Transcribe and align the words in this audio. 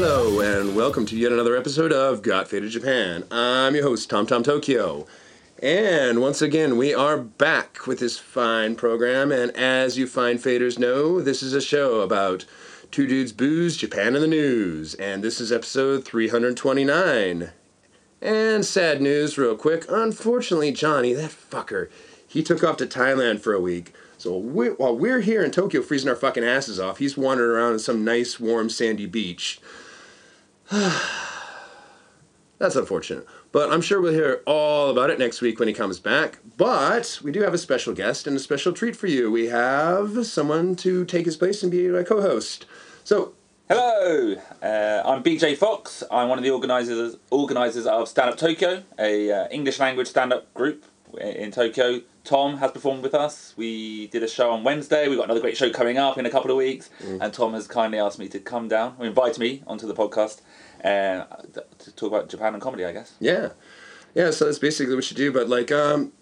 Hello, 0.00 0.38
and 0.38 0.76
welcome 0.76 1.06
to 1.06 1.16
yet 1.16 1.32
another 1.32 1.56
episode 1.56 1.92
of 1.92 2.22
Got 2.22 2.46
Faded 2.46 2.70
Japan. 2.70 3.24
I'm 3.32 3.74
your 3.74 3.82
host, 3.82 4.08
Tom 4.08 4.28
Tom 4.28 4.44
Tokyo. 4.44 5.08
And 5.60 6.20
once 6.20 6.40
again, 6.40 6.76
we 6.76 6.94
are 6.94 7.18
back 7.18 7.84
with 7.84 7.98
this 7.98 8.16
fine 8.16 8.76
program, 8.76 9.32
and 9.32 9.50
as 9.56 9.98
you 9.98 10.06
fine 10.06 10.38
faders 10.38 10.78
know, 10.78 11.20
this 11.20 11.42
is 11.42 11.52
a 11.52 11.60
show 11.60 12.02
about 12.02 12.44
two 12.92 13.08
dudes 13.08 13.32
booze, 13.32 13.76
Japan 13.76 14.14
and 14.14 14.22
the 14.22 14.28
news, 14.28 14.94
and 14.94 15.24
this 15.24 15.40
is 15.40 15.50
episode 15.50 16.04
329. 16.04 17.50
And 18.22 18.64
sad 18.64 19.02
news, 19.02 19.36
real 19.36 19.56
quick. 19.56 19.84
Unfortunately, 19.88 20.70
Johnny, 20.70 21.12
that 21.14 21.32
fucker, 21.32 21.90
he 22.28 22.44
took 22.44 22.62
off 22.62 22.76
to 22.76 22.86
Thailand 22.86 23.40
for 23.40 23.52
a 23.52 23.60
week. 23.60 23.92
So 24.16 24.38
we're, 24.38 24.74
while 24.74 24.96
we're 24.96 25.22
here 25.22 25.42
in 25.42 25.50
Tokyo 25.50 25.82
freezing 25.82 26.08
our 26.08 26.14
fucking 26.14 26.44
asses 26.44 26.78
off, 26.78 26.98
he's 26.98 27.16
wandering 27.16 27.50
around 27.50 27.72
on 27.72 27.78
some 27.80 28.04
nice, 28.04 28.38
warm, 28.38 28.70
sandy 28.70 29.06
beach. 29.06 29.60
That's 32.58 32.76
unfortunate. 32.76 33.26
But 33.52 33.72
I'm 33.72 33.80
sure 33.80 34.00
we'll 34.00 34.12
hear 34.12 34.42
all 34.46 34.90
about 34.90 35.10
it 35.10 35.18
next 35.18 35.40
week 35.40 35.58
when 35.58 35.68
he 35.68 35.74
comes 35.74 35.98
back. 35.98 36.38
But 36.56 37.20
we 37.22 37.32
do 37.32 37.40
have 37.42 37.54
a 37.54 37.58
special 37.58 37.94
guest 37.94 38.26
and 38.26 38.36
a 38.36 38.40
special 38.40 38.72
treat 38.72 38.94
for 38.96 39.06
you. 39.06 39.30
We 39.30 39.46
have 39.46 40.26
someone 40.26 40.76
to 40.76 41.04
take 41.04 41.24
his 41.24 41.36
place 41.36 41.62
and 41.62 41.72
be 41.72 41.88
my 41.88 42.02
co 42.02 42.20
host. 42.20 42.66
So, 43.04 43.32
Hello, 43.68 44.34
uh, 44.62 45.02
I'm 45.04 45.22
BJ 45.22 45.56
Fox. 45.56 46.02
I'm 46.10 46.28
one 46.30 46.38
of 46.38 46.44
the 46.44 46.50
organisers 46.50 47.16
organisers 47.30 47.86
of 47.86 48.08
Stand 48.08 48.30
Up 48.30 48.38
Tokyo, 48.38 48.82
a 48.98 49.30
uh, 49.30 49.48
English 49.50 49.78
language 49.78 50.08
stand 50.08 50.32
up 50.32 50.52
group 50.54 50.86
in 51.20 51.50
Tokyo. 51.50 52.00
Tom 52.28 52.58
has 52.58 52.70
performed 52.72 53.02
with 53.02 53.14
us. 53.14 53.54
We 53.56 54.06
did 54.08 54.22
a 54.22 54.28
show 54.28 54.50
on 54.50 54.62
Wednesday. 54.62 55.08
We've 55.08 55.16
got 55.16 55.24
another 55.24 55.40
great 55.40 55.56
show 55.56 55.70
coming 55.70 55.96
up 55.96 56.18
in 56.18 56.26
a 56.26 56.30
couple 56.30 56.50
of 56.50 56.58
weeks. 56.58 56.90
And 57.22 57.32
Tom 57.32 57.54
has 57.54 57.66
kindly 57.66 57.98
asked 57.98 58.18
me 58.18 58.28
to 58.28 58.38
come 58.38 58.68
down, 58.68 58.96
or 58.98 59.06
invite 59.06 59.38
me 59.38 59.62
onto 59.66 59.86
the 59.86 59.94
podcast 59.94 60.42
uh, 60.84 61.24
to 61.78 61.92
talk 61.96 62.08
about 62.08 62.28
Japan 62.28 62.52
and 62.52 62.62
comedy, 62.62 62.84
I 62.84 62.92
guess. 62.92 63.14
yeah. 63.18 63.50
Yeah, 64.14 64.30
so 64.30 64.46
that's 64.46 64.58
basically 64.58 64.94
what 64.94 65.10
you 65.10 65.16
do. 65.16 65.32
But, 65.32 65.48
like, 65.48 65.70
um, 65.72 66.12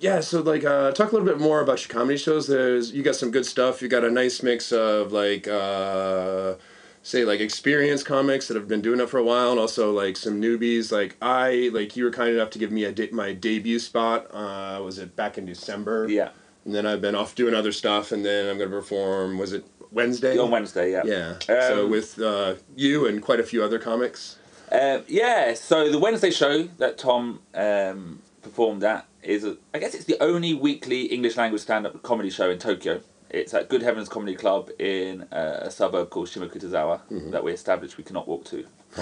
yeah, 0.00 0.20
so, 0.20 0.40
like, 0.40 0.64
uh, 0.64 0.90
talk 0.92 1.12
a 1.12 1.14
little 1.16 1.26
bit 1.26 1.38
more 1.38 1.60
about 1.60 1.86
your 1.86 1.92
comedy 1.96 2.16
shows. 2.16 2.46
There's, 2.48 2.92
you 2.92 3.02
got 3.04 3.14
some 3.16 3.30
good 3.30 3.46
stuff. 3.46 3.82
You 3.82 3.88
got 3.88 4.04
a 4.04 4.10
nice 4.10 4.42
mix 4.42 4.72
of, 4.72 5.12
like, 5.12 5.46
uh, 5.46 6.54
say 7.02 7.24
like 7.24 7.40
experienced 7.40 8.06
comics 8.06 8.48
that 8.48 8.54
have 8.56 8.68
been 8.68 8.80
doing 8.80 9.00
it 9.00 9.08
for 9.10 9.18
a 9.18 9.24
while 9.24 9.50
and 9.50 9.58
also 9.60 9.90
like 9.92 10.16
some 10.16 10.40
newbies 10.40 10.92
like 10.92 11.16
i 11.20 11.68
like 11.72 11.96
you 11.96 12.04
were 12.04 12.10
kind 12.10 12.30
enough 12.34 12.50
to 12.50 12.58
give 12.58 12.70
me 12.70 12.84
a 12.84 12.92
de- 12.92 13.10
my 13.10 13.32
debut 13.32 13.78
spot 13.78 14.26
uh 14.32 14.80
was 14.82 14.98
it 14.98 15.16
back 15.16 15.36
in 15.36 15.44
december 15.44 16.06
Yeah. 16.08 16.30
and 16.64 16.74
then 16.74 16.86
i've 16.86 17.00
been 17.00 17.14
off 17.16 17.34
doing 17.34 17.54
other 17.54 17.72
stuff 17.72 18.12
and 18.12 18.24
then 18.24 18.48
i'm 18.48 18.56
going 18.58 18.70
to 18.70 18.76
perform 18.76 19.36
was 19.38 19.52
it 19.52 19.64
wednesday 19.90 20.38
On 20.38 20.50
Wednesday, 20.50 20.92
yeah. 20.92 21.02
yeah 21.04 21.38
so 21.68 21.84
Um, 21.84 21.90
with 21.90 22.18
uh, 22.20 22.54
you 22.76 23.06
and 23.06 23.20
quite 23.20 23.40
a 23.40 23.44
few 23.44 23.62
other 23.64 23.78
comics 23.78 24.36
Um, 24.70 25.02
yeah, 25.06 25.52
so 25.52 25.90
the 25.90 25.98
Wednesday 25.98 26.30
show 26.30 26.62
that 26.78 26.96
Tom 26.96 27.40
um, 27.52 28.20
performed 28.42 28.82
at 28.84 29.06
is, 29.22 29.44
a, 29.44 29.58
I 29.74 29.78
guess 29.78 29.94
it's 29.94 30.06
the 30.06 30.16
only 30.22 30.54
weekly 30.54 31.02
English 31.16 31.36
language 31.36 31.60
stand 31.60 31.86
up 31.86 32.02
comedy 32.02 32.30
show 32.30 32.48
in 32.50 32.58
Tokyo. 32.58 33.02
It's 33.32 33.54
at 33.54 33.68
Good 33.70 33.82
Heavens 33.82 34.08
Comedy 34.10 34.34
Club 34.36 34.70
in 34.78 35.22
uh, 35.32 35.60
a 35.62 35.70
suburb 35.70 36.10
called 36.10 36.28
Shimokitazawa 36.28 37.30
that 37.30 37.42
we 37.42 37.52
established 37.52 37.96
we 37.96 38.04
cannot 38.04 38.28
walk 38.28 38.44
to 38.46 38.64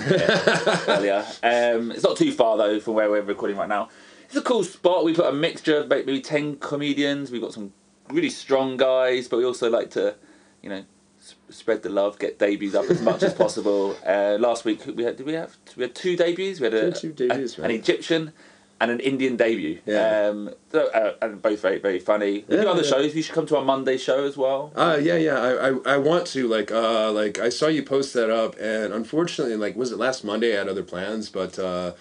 earlier. 0.88 1.24
Um, 1.42 1.90
it's 1.90 2.04
not 2.04 2.16
too 2.16 2.32
far 2.32 2.56
though 2.56 2.78
from 2.80 2.94
where 2.94 3.10
we're 3.10 3.22
recording 3.22 3.56
right 3.56 3.68
now. 3.68 3.88
It's 4.26 4.36
a 4.36 4.42
cool 4.42 4.62
spot. 4.62 5.04
We 5.04 5.14
put 5.14 5.26
a 5.26 5.32
mixture 5.32 5.78
of 5.78 5.88
maybe 5.88 6.20
10 6.20 6.56
comedians. 6.58 7.32
We've 7.32 7.42
got 7.42 7.52
some 7.52 7.72
really 8.08 8.30
strong 8.30 8.76
guys, 8.76 9.26
but 9.26 9.38
we 9.38 9.44
also 9.44 9.68
like 9.68 9.90
to, 9.90 10.14
you 10.62 10.70
know, 10.70 10.84
spread 11.48 11.82
the 11.82 11.88
love, 11.88 12.18
get 12.20 12.38
debuts 12.38 12.74
up 12.76 12.88
as 12.88 13.02
much 13.02 13.24
as 13.24 13.34
possible. 13.44 13.96
Uh, 14.06 14.36
last 14.38 14.64
week 14.64 14.82
we 14.94 15.02
had 15.02 15.16
did 15.16 15.26
we 15.26 15.32
have 15.32 15.56
we 15.76 15.82
had 15.82 15.94
two 15.94 16.16
debuts. 16.16 16.60
We 16.60 16.64
had 16.66 16.74
a, 16.74 16.92
Two 16.92 17.12
debuts, 17.12 17.58
a- 17.58 17.62
right. 17.62 17.70
an 17.72 17.76
Egyptian 17.76 18.32
and 18.80 18.90
an 18.90 19.00
Indian 19.00 19.36
debut. 19.36 19.78
Yeah. 19.86 20.28
Um, 20.30 20.50
so, 20.72 20.88
uh, 20.88 21.14
and 21.22 21.40
both 21.42 21.60
very 21.60 21.78
very 21.78 21.98
funny. 22.00 22.44
Yeah, 22.48 22.62
do 22.62 22.68
other 22.68 22.82
yeah. 22.82 22.88
shows. 22.90 23.14
You 23.14 23.22
should 23.22 23.34
come 23.34 23.46
to 23.46 23.56
our 23.58 23.64
Monday 23.64 23.96
show 23.98 24.24
as 24.24 24.36
well. 24.36 24.72
uh 24.74 24.98
yeah 25.00 25.16
yeah 25.16 25.38
I, 25.38 25.68
I 25.68 25.70
i 25.94 25.96
want 25.98 26.26
to 26.28 26.48
like 26.48 26.70
uh 26.72 27.10
like 27.12 27.38
i 27.38 27.48
saw 27.48 27.66
you 27.66 27.82
post 27.82 28.14
that 28.14 28.30
up 28.30 28.52
and 28.60 28.92
unfortunately 28.92 29.56
like 29.56 29.74
was 29.76 29.90
it 29.92 29.98
last 29.98 30.24
monday 30.24 30.54
i 30.54 30.58
had 30.58 30.68
other 30.68 30.82
plans 30.82 31.28
but 31.28 31.58
uh 31.58 31.92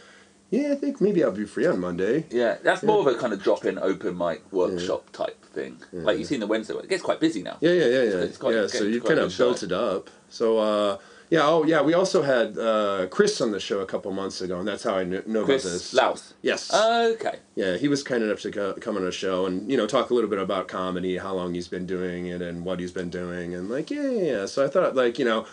yeah 0.50 0.72
i 0.72 0.76
think 0.76 1.00
maybe 1.02 1.24
i'll 1.24 1.32
be 1.32 1.46
free 1.46 1.66
on 1.68 1.80
monday 1.80 2.26
Yeah, 2.30 2.58
that's 2.64 2.84
more 2.84 3.00
of 3.04 3.08
a 3.08 3.16
kind 3.20 3.34
of 3.34 3.40
drop-in 3.44 3.78
open 3.80 4.18
mic 4.18 4.42
workshop 4.52 5.12
type 5.12 5.38
thing. 5.58 5.78
Like 5.92 6.18
you 6.20 6.26
see 6.26 6.36
in 6.36 6.42
the 6.42 6.48
Wednesday, 6.48 6.74
one. 6.76 6.84
it 6.86 6.90
gets 6.90 7.02
quite 7.04 7.20
busy 7.20 7.42
now. 7.42 7.58
Yeah, 7.60 7.72
yeah, 7.72 7.86
yeah, 7.86 8.04
yeah. 8.04 8.28
It's 8.28 8.38
quite- 8.38 8.54
yeah, 8.56 8.68
so 8.68 8.84
you 8.84 9.02
kind 9.02 9.20
of 9.20 9.36
built 9.36 9.64
it 9.64 9.72
up. 9.72 10.10
So, 10.30 10.46
uh, 10.60 10.98
yeah, 11.30 11.42
oh, 11.44 11.64
yeah, 11.64 11.82
we 11.82 11.94
also 11.94 12.22
had 12.22 12.58
uh, 12.58 13.08
Chris 13.12 13.40
on 13.42 13.52
the 13.52 13.60
show 13.60 13.80
a 13.82 13.86
couple 13.86 14.12
months 14.12 14.42
ago, 14.42 14.60
and 14.60 14.68
that's 14.68 14.84
how 14.84 14.96
I 14.98 15.06
kn- 15.06 15.24
know 15.28 15.46
Chris 15.46 15.64
about 15.64 15.74
this. 15.74 15.94
Laus. 15.94 16.34
Yes. 16.42 16.74
Okay. 16.74 17.38
yeah, 17.56 17.78
he 17.78 17.88
was 17.88 18.02
kind 18.04 18.24
enough 18.24 18.42
to 18.42 18.52
co- 18.52 18.74
come 18.74 18.98
on 18.98 19.06
a 19.06 19.12
show 19.12 19.46
and, 19.46 19.70
you 19.70 19.78
know, 19.78 19.86
talk 19.86 20.10
a 20.10 20.14
little 20.14 20.30
bit 20.30 20.40
about 20.40 20.68
comedy, 20.68 21.18
how 21.18 21.34
long 21.36 21.54
he's 21.54 21.68
been 21.68 21.86
doing 21.86 22.28
it, 22.28 22.42
and 22.42 22.66
what 22.66 22.80
he's 22.80 22.92
been 22.92 23.10
doing, 23.10 23.54
and, 23.54 23.70
like, 23.70 23.92
yeah, 23.92 24.10
yeah, 24.10 24.32
yeah. 24.32 24.46
So 24.46 24.66
I 24.66 24.68
thought, 24.70 24.96
like, 24.96 25.20
you 25.20 25.26
know, 25.26 25.46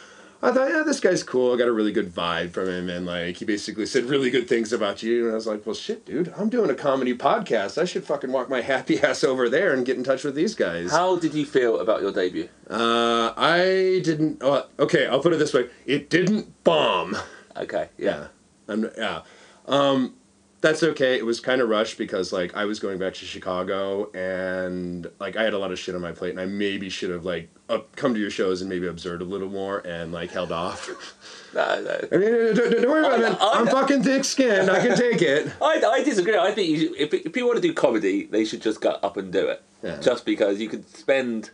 I 0.42 0.52
thought, 0.52 0.68
yeah, 0.68 0.82
this 0.84 1.00
guy's 1.00 1.22
cool. 1.22 1.54
I 1.54 1.56
got 1.56 1.66
a 1.66 1.72
really 1.72 1.92
good 1.92 2.14
vibe 2.14 2.52
from 2.52 2.68
him, 2.68 2.90
and, 2.90 3.06
like, 3.06 3.38
he 3.38 3.44
basically 3.44 3.86
said 3.86 4.04
really 4.04 4.30
good 4.30 4.48
things 4.48 4.72
about 4.72 5.02
you, 5.02 5.24
and 5.24 5.32
I 5.32 5.34
was 5.34 5.46
like, 5.46 5.64
well, 5.64 5.74
shit, 5.74 6.04
dude, 6.04 6.32
I'm 6.36 6.50
doing 6.50 6.68
a 6.70 6.74
comedy 6.74 7.16
podcast. 7.16 7.80
I 7.80 7.86
should 7.86 8.04
fucking 8.04 8.30
walk 8.30 8.50
my 8.50 8.60
happy 8.72 9.00
ass 9.00 9.24
over 9.24 9.48
there 9.48 9.72
and 9.72 9.86
get 9.86 9.96
in 9.96 10.04
touch 10.04 10.24
with 10.24 10.34
these 10.34 10.54
guys. 10.54 10.90
How 10.90 11.16
did 11.16 11.32
you 11.34 11.46
feel 11.46 11.80
about 11.80 12.02
your 12.02 12.12
debut? 12.12 12.48
Uh, 12.68 13.32
I 13.36 14.00
didn't. 14.04 14.38
Oh, 14.42 14.66
okay, 14.78 15.06
I'll 15.06 15.20
put 15.20 15.32
it 15.32 15.38
this 15.38 15.54
way: 15.54 15.68
it 15.86 16.10
didn't 16.10 16.62
bomb. 16.64 17.16
Okay. 17.56 17.88
Yeah. 17.96 18.06
Yeah, 18.06 18.26
I'm, 18.68 18.90
yeah. 18.96 19.22
Um, 19.66 20.14
that's 20.66 20.82
okay. 20.82 21.16
It 21.16 21.24
was 21.24 21.38
kind 21.40 21.60
of 21.60 21.68
rushed 21.68 21.96
because 21.98 22.32
like 22.32 22.56
I 22.56 22.64
was 22.64 22.78
going 22.80 22.98
back 22.98 23.14
to 23.14 23.24
Chicago 23.24 24.10
and 24.12 25.08
like 25.20 25.36
I 25.36 25.42
had 25.44 25.54
a 25.54 25.58
lot 25.58 25.70
of 25.72 25.78
shit 25.78 25.94
on 25.94 26.00
my 26.00 26.12
plate, 26.12 26.30
and 26.30 26.40
I 26.40 26.46
maybe 26.46 26.88
should 26.88 27.10
have 27.10 27.24
like 27.24 27.48
up, 27.68 27.94
come 27.96 28.14
to 28.14 28.20
your 28.20 28.30
shows 28.30 28.60
and 28.62 28.68
maybe 28.68 28.86
observed 28.86 29.22
a 29.22 29.24
little 29.24 29.48
more 29.48 29.78
and 29.86 30.12
like 30.12 30.30
held 30.30 30.52
off. 30.52 30.90
No, 31.54 31.80
no. 31.80 32.08
I 32.12 32.16
mean, 32.18 32.54
don't, 32.54 32.70
don't 32.70 32.86
worry 32.90 33.00
about 33.06 33.24
I- 33.24 33.30
it. 33.32 33.38
I- 33.40 33.60
I'm 33.60 33.66
fucking 33.68 34.02
thick-skinned. 34.02 34.68
I 34.68 34.78
can 34.86 34.94
take 34.94 35.22
it. 35.22 35.50
I, 35.62 35.80
I 35.86 36.04
disagree. 36.04 36.36
I 36.36 36.50
think 36.52 36.68
you 36.68 36.94
if, 36.98 37.14
if 37.14 37.32
people 37.32 37.44
want 37.48 37.56
to 37.62 37.66
do 37.66 37.72
comedy, 37.72 38.26
they 38.26 38.44
should 38.44 38.60
just 38.60 38.82
go 38.82 38.90
up 38.90 39.16
and 39.16 39.32
do 39.32 39.46
it. 39.48 39.62
Yeah. 39.82 39.98
Just 40.00 40.26
because 40.26 40.60
you 40.60 40.68
could 40.68 40.86
spend, 40.94 41.48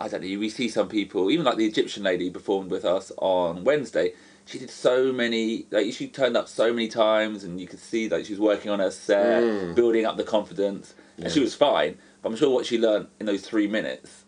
I 0.00 0.08
don't 0.08 0.22
know, 0.24 0.38
we 0.40 0.48
see 0.48 0.68
some 0.68 0.88
people, 0.88 1.30
even 1.30 1.44
like 1.44 1.56
the 1.56 1.66
Egyptian 1.66 2.02
lady 2.02 2.30
performed 2.30 2.72
with 2.72 2.84
us 2.84 3.12
on 3.18 3.62
Wednesday. 3.62 4.14
She 4.48 4.58
did 4.58 4.70
so 4.70 5.12
many, 5.12 5.66
like 5.70 5.92
she 5.92 6.08
turned 6.08 6.34
up 6.34 6.48
so 6.48 6.72
many 6.72 6.88
times, 6.88 7.44
and 7.44 7.60
you 7.60 7.66
could 7.66 7.80
see 7.80 8.08
that 8.08 8.24
she 8.24 8.32
was 8.32 8.40
working 8.40 8.70
on 8.70 8.78
her 8.80 8.90
set, 8.90 9.42
Mm. 9.42 9.74
building 9.74 10.06
up 10.06 10.16
the 10.16 10.24
confidence, 10.24 10.94
and 11.18 11.30
she 11.30 11.40
was 11.40 11.54
fine. 11.54 11.98
But 12.22 12.30
I'm 12.30 12.36
sure 12.36 12.48
what 12.50 12.64
she 12.64 12.78
learned 12.78 13.08
in 13.20 13.26
those 13.26 13.42
three 13.42 13.66
minutes 13.66 14.24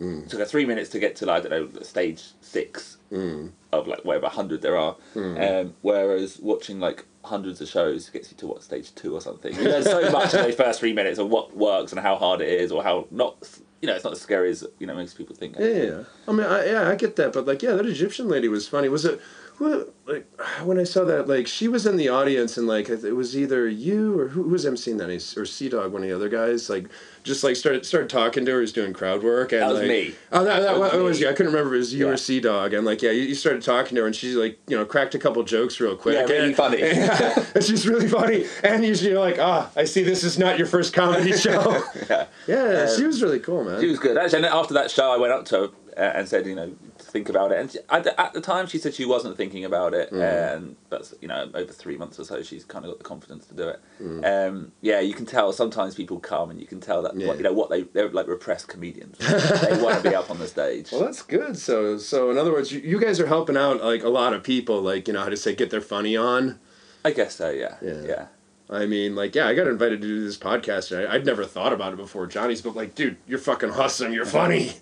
Mm. 0.00 0.26
took 0.28 0.40
her 0.40 0.46
three 0.46 0.64
minutes 0.64 0.88
to 0.90 0.98
get 0.98 1.14
to, 1.16 1.26
like, 1.26 1.44
I 1.44 1.48
don't 1.50 1.74
know, 1.74 1.82
stage 1.82 2.22
six 2.40 2.96
Mm. 3.12 3.50
of 3.72 3.86
like 3.86 4.04
whatever 4.04 4.28
hundred 4.28 4.60
there 4.62 4.76
are. 4.76 4.96
Um, 5.14 5.74
whereas 5.82 6.38
watching 6.40 6.80
like 6.80 7.04
hundreds 7.22 7.60
of 7.60 7.68
shows 7.68 8.08
gets 8.08 8.32
you 8.32 8.36
to 8.38 8.46
what 8.48 8.62
stage 8.64 8.92
two 8.94 9.14
or 9.14 9.20
something. 9.20 9.54
You 9.54 9.64
learn 9.64 9.82
so 9.84 10.10
much 10.18 10.32
in 10.34 10.42
those 10.42 10.54
first 10.56 10.80
three 10.80 10.94
minutes 10.94 11.18
of 11.18 11.28
what 11.28 11.54
works 11.56 11.92
and 11.92 12.00
how 12.00 12.16
hard 12.16 12.40
it 12.40 12.48
is, 12.48 12.72
or 12.72 12.82
how 12.82 13.06
not. 13.12 13.36
You 13.82 13.86
know, 13.88 13.94
it's 13.94 14.04
not 14.04 14.12
as 14.14 14.20
scary 14.20 14.50
as 14.50 14.64
you 14.78 14.86
know 14.86 14.94
most 14.94 15.16
people 15.16 15.36
think. 15.36 15.56
Yeah, 15.58 15.66
yeah, 15.66 15.82
yeah. 15.84 16.02
I 16.28 16.32
mean, 16.32 16.46
I, 16.46 16.66
yeah, 16.66 16.88
I 16.88 16.94
get 16.96 17.16
that, 17.16 17.32
but 17.32 17.46
like, 17.46 17.62
yeah, 17.62 17.72
that 17.72 17.86
Egyptian 17.86 18.28
lady 18.28 18.48
was 18.48 18.66
funny. 18.68 18.88
Was 18.88 19.04
it? 19.04 19.20
Who, 19.60 19.92
like 20.06 20.26
when 20.64 20.78
I 20.80 20.84
saw 20.84 21.04
that, 21.04 21.28
like 21.28 21.46
she 21.46 21.68
was 21.68 21.84
in 21.84 21.98
the 21.98 22.08
audience, 22.08 22.56
and 22.56 22.66
like 22.66 22.88
it 22.88 23.12
was 23.14 23.36
either 23.36 23.68
you 23.68 24.18
or 24.18 24.28
who, 24.28 24.44
who 24.44 24.48
was 24.48 24.64
emceeing 24.64 24.96
that, 24.96 25.10
or 25.38 25.44
Sea 25.44 25.68
Dog, 25.68 25.92
one 25.92 26.02
of 26.02 26.08
the 26.08 26.16
other 26.16 26.30
guys, 26.30 26.70
like 26.70 26.86
just 27.24 27.44
like 27.44 27.56
started 27.56 27.84
started 27.84 28.08
talking 28.08 28.46
to 28.46 28.52
her. 28.52 28.56
He 28.56 28.62
was 28.62 28.72
doing 28.72 28.94
crowd 28.94 29.22
work, 29.22 29.52
and 29.52 29.60
That 29.60 29.68
was 29.68 29.78
like, 29.80 29.88
me. 29.88 30.14
Oh, 30.32 30.44
that, 30.44 30.60
that, 30.60 30.78
was 30.78 30.92
was, 30.94 31.20
you. 31.20 31.28
I 31.28 31.34
couldn't 31.34 31.52
remember 31.52 31.74
it 31.74 31.78
was 31.80 31.92
you 31.92 32.06
Yeah. 32.06 32.12
or 32.12 32.16
Sea 32.16 32.40
Dog, 32.40 32.72
and 32.72 32.86
like 32.86 33.02
yeah, 33.02 33.10
you, 33.10 33.20
you 33.24 33.34
started 33.34 33.60
talking 33.62 33.96
to 33.96 34.00
her, 34.00 34.06
and 34.06 34.16
she's 34.16 34.34
like 34.34 34.58
you 34.66 34.78
know 34.78 34.86
cracked 34.86 35.14
a 35.14 35.18
couple 35.18 35.42
jokes 35.42 35.78
real 35.78 35.94
quick. 35.94 36.14
Yeah, 36.14 36.22
really 36.34 36.46
and, 36.46 36.56
funny. 36.56 36.80
and 37.54 37.62
she's 37.62 37.86
really 37.86 38.08
funny, 38.08 38.46
and 38.64 38.82
you- 38.82 38.94
you're 38.94 39.20
like, 39.20 39.38
ah, 39.38 39.70
I 39.76 39.84
see 39.84 40.02
this 40.02 40.24
is 40.24 40.38
not 40.38 40.56
your 40.56 40.68
first 40.68 40.94
comedy 40.94 41.32
show. 41.36 41.84
Yeah, 42.08 42.26
yeah, 42.48 42.96
she 42.96 43.04
was 43.04 43.22
really 43.22 43.40
cool, 43.40 43.64
man. 43.64 43.78
she 43.78 43.88
was 43.88 43.98
good. 43.98 44.16
Actually, 44.16 44.38
and 44.38 44.46
after 44.46 44.72
that 44.72 44.90
show, 44.90 45.10
I 45.12 45.18
went 45.18 45.34
up 45.34 45.44
to 45.46 45.56
her 45.58 45.68
uh, 45.98 46.00
and 46.16 46.26
said, 46.26 46.46
you 46.46 46.54
know, 46.54 46.72
think 47.04 47.28
about 47.28 47.52
it. 47.52 47.58
And 47.58 47.70
she, 47.70 47.78
at, 47.88 48.04
the, 48.04 48.20
at 48.20 48.32
the 48.32 48.40
time, 48.40 48.66
she 48.66 48.78
said 48.78 48.94
she 48.94 49.04
wasn't 49.04 49.36
thinking 49.36 49.64
about 49.64 49.94
it, 49.94 50.10
mm. 50.10 50.16
um, 50.16 50.22
and 50.22 50.76
that's 50.88 51.14
you 51.20 51.28
know 51.28 51.50
over 51.54 51.72
three 51.72 51.96
months 51.96 52.18
or 52.18 52.24
so, 52.24 52.42
she's 52.42 52.64
kind 52.64 52.84
of 52.84 52.90
got 52.90 52.98
the 52.98 53.04
confidence 53.04 53.46
to 53.46 53.54
do 53.54 53.68
it. 53.68 53.80
Mm. 54.02 54.48
Um, 54.48 54.72
yeah, 54.80 55.00
you 55.00 55.14
can 55.14 55.26
tell 55.26 55.52
sometimes 55.52 55.94
people 55.94 56.18
come 56.20 56.50
and 56.50 56.60
you 56.60 56.66
can 56.66 56.80
tell 56.80 57.02
that 57.02 57.16
Yeah. 57.16 57.28
what, 57.28 57.36
you 57.38 57.42
know 57.42 57.52
what 57.52 57.70
they 57.70 57.82
they're 57.82 58.08
like 58.10 58.26
repressed 58.26 58.68
comedians. 58.68 59.18
they 59.18 59.82
want 59.82 60.02
to 60.02 60.08
be 60.08 60.14
up 60.14 60.30
on 60.30 60.38
the 60.38 60.46
stage. 60.46 60.90
Well, 61.00 61.04
that's 61.04 61.22
good. 61.22 61.56
So, 61.56 61.98
so 61.98 62.30
in 62.30 62.36
other 62.36 62.52
words, 62.52 62.72
you, 62.72 62.80
you 62.80 63.00
guys 63.00 63.20
are 63.20 63.26
helping 63.26 63.56
out 63.56 63.82
like 63.82 64.02
a 64.02 64.08
lot 64.08 64.34
of 64.34 64.42
people, 64.42 64.82
like 64.82 65.06
you 65.08 65.14
know 65.14 65.22
how 65.22 65.28
to 65.28 65.36
say 65.36 65.54
get 65.54 65.70
their 65.70 65.80
funny 65.80 66.16
on. 66.16 66.58
I 67.04 67.12
guess 67.12 67.36
so. 67.36 67.50
Yeah. 67.50 67.76
Yeah. 67.80 68.02
Yeah. 68.06 68.26
I 68.70 68.86
mean, 68.86 69.16
like, 69.16 69.34
yeah, 69.34 69.48
I 69.48 69.54
got 69.54 69.66
invited 69.66 70.00
to 70.00 70.06
do 70.06 70.24
this 70.24 70.36
podcast. 70.36 70.96
and 70.96 71.08
I, 71.08 71.14
I'd 71.14 71.26
never 71.26 71.44
thought 71.44 71.72
about 71.72 71.92
it 71.92 71.96
before, 71.96 72.26
Johnny's, 72.28 72.62
but 72.62 72.76
like, 72.76 72.94
dude, 72.94 73.16
you're 73.26 73.40
fucking 73.40 73.70
awesome. 73.70 74.12
You're 74.12 74.24
funny. 74.24 74.74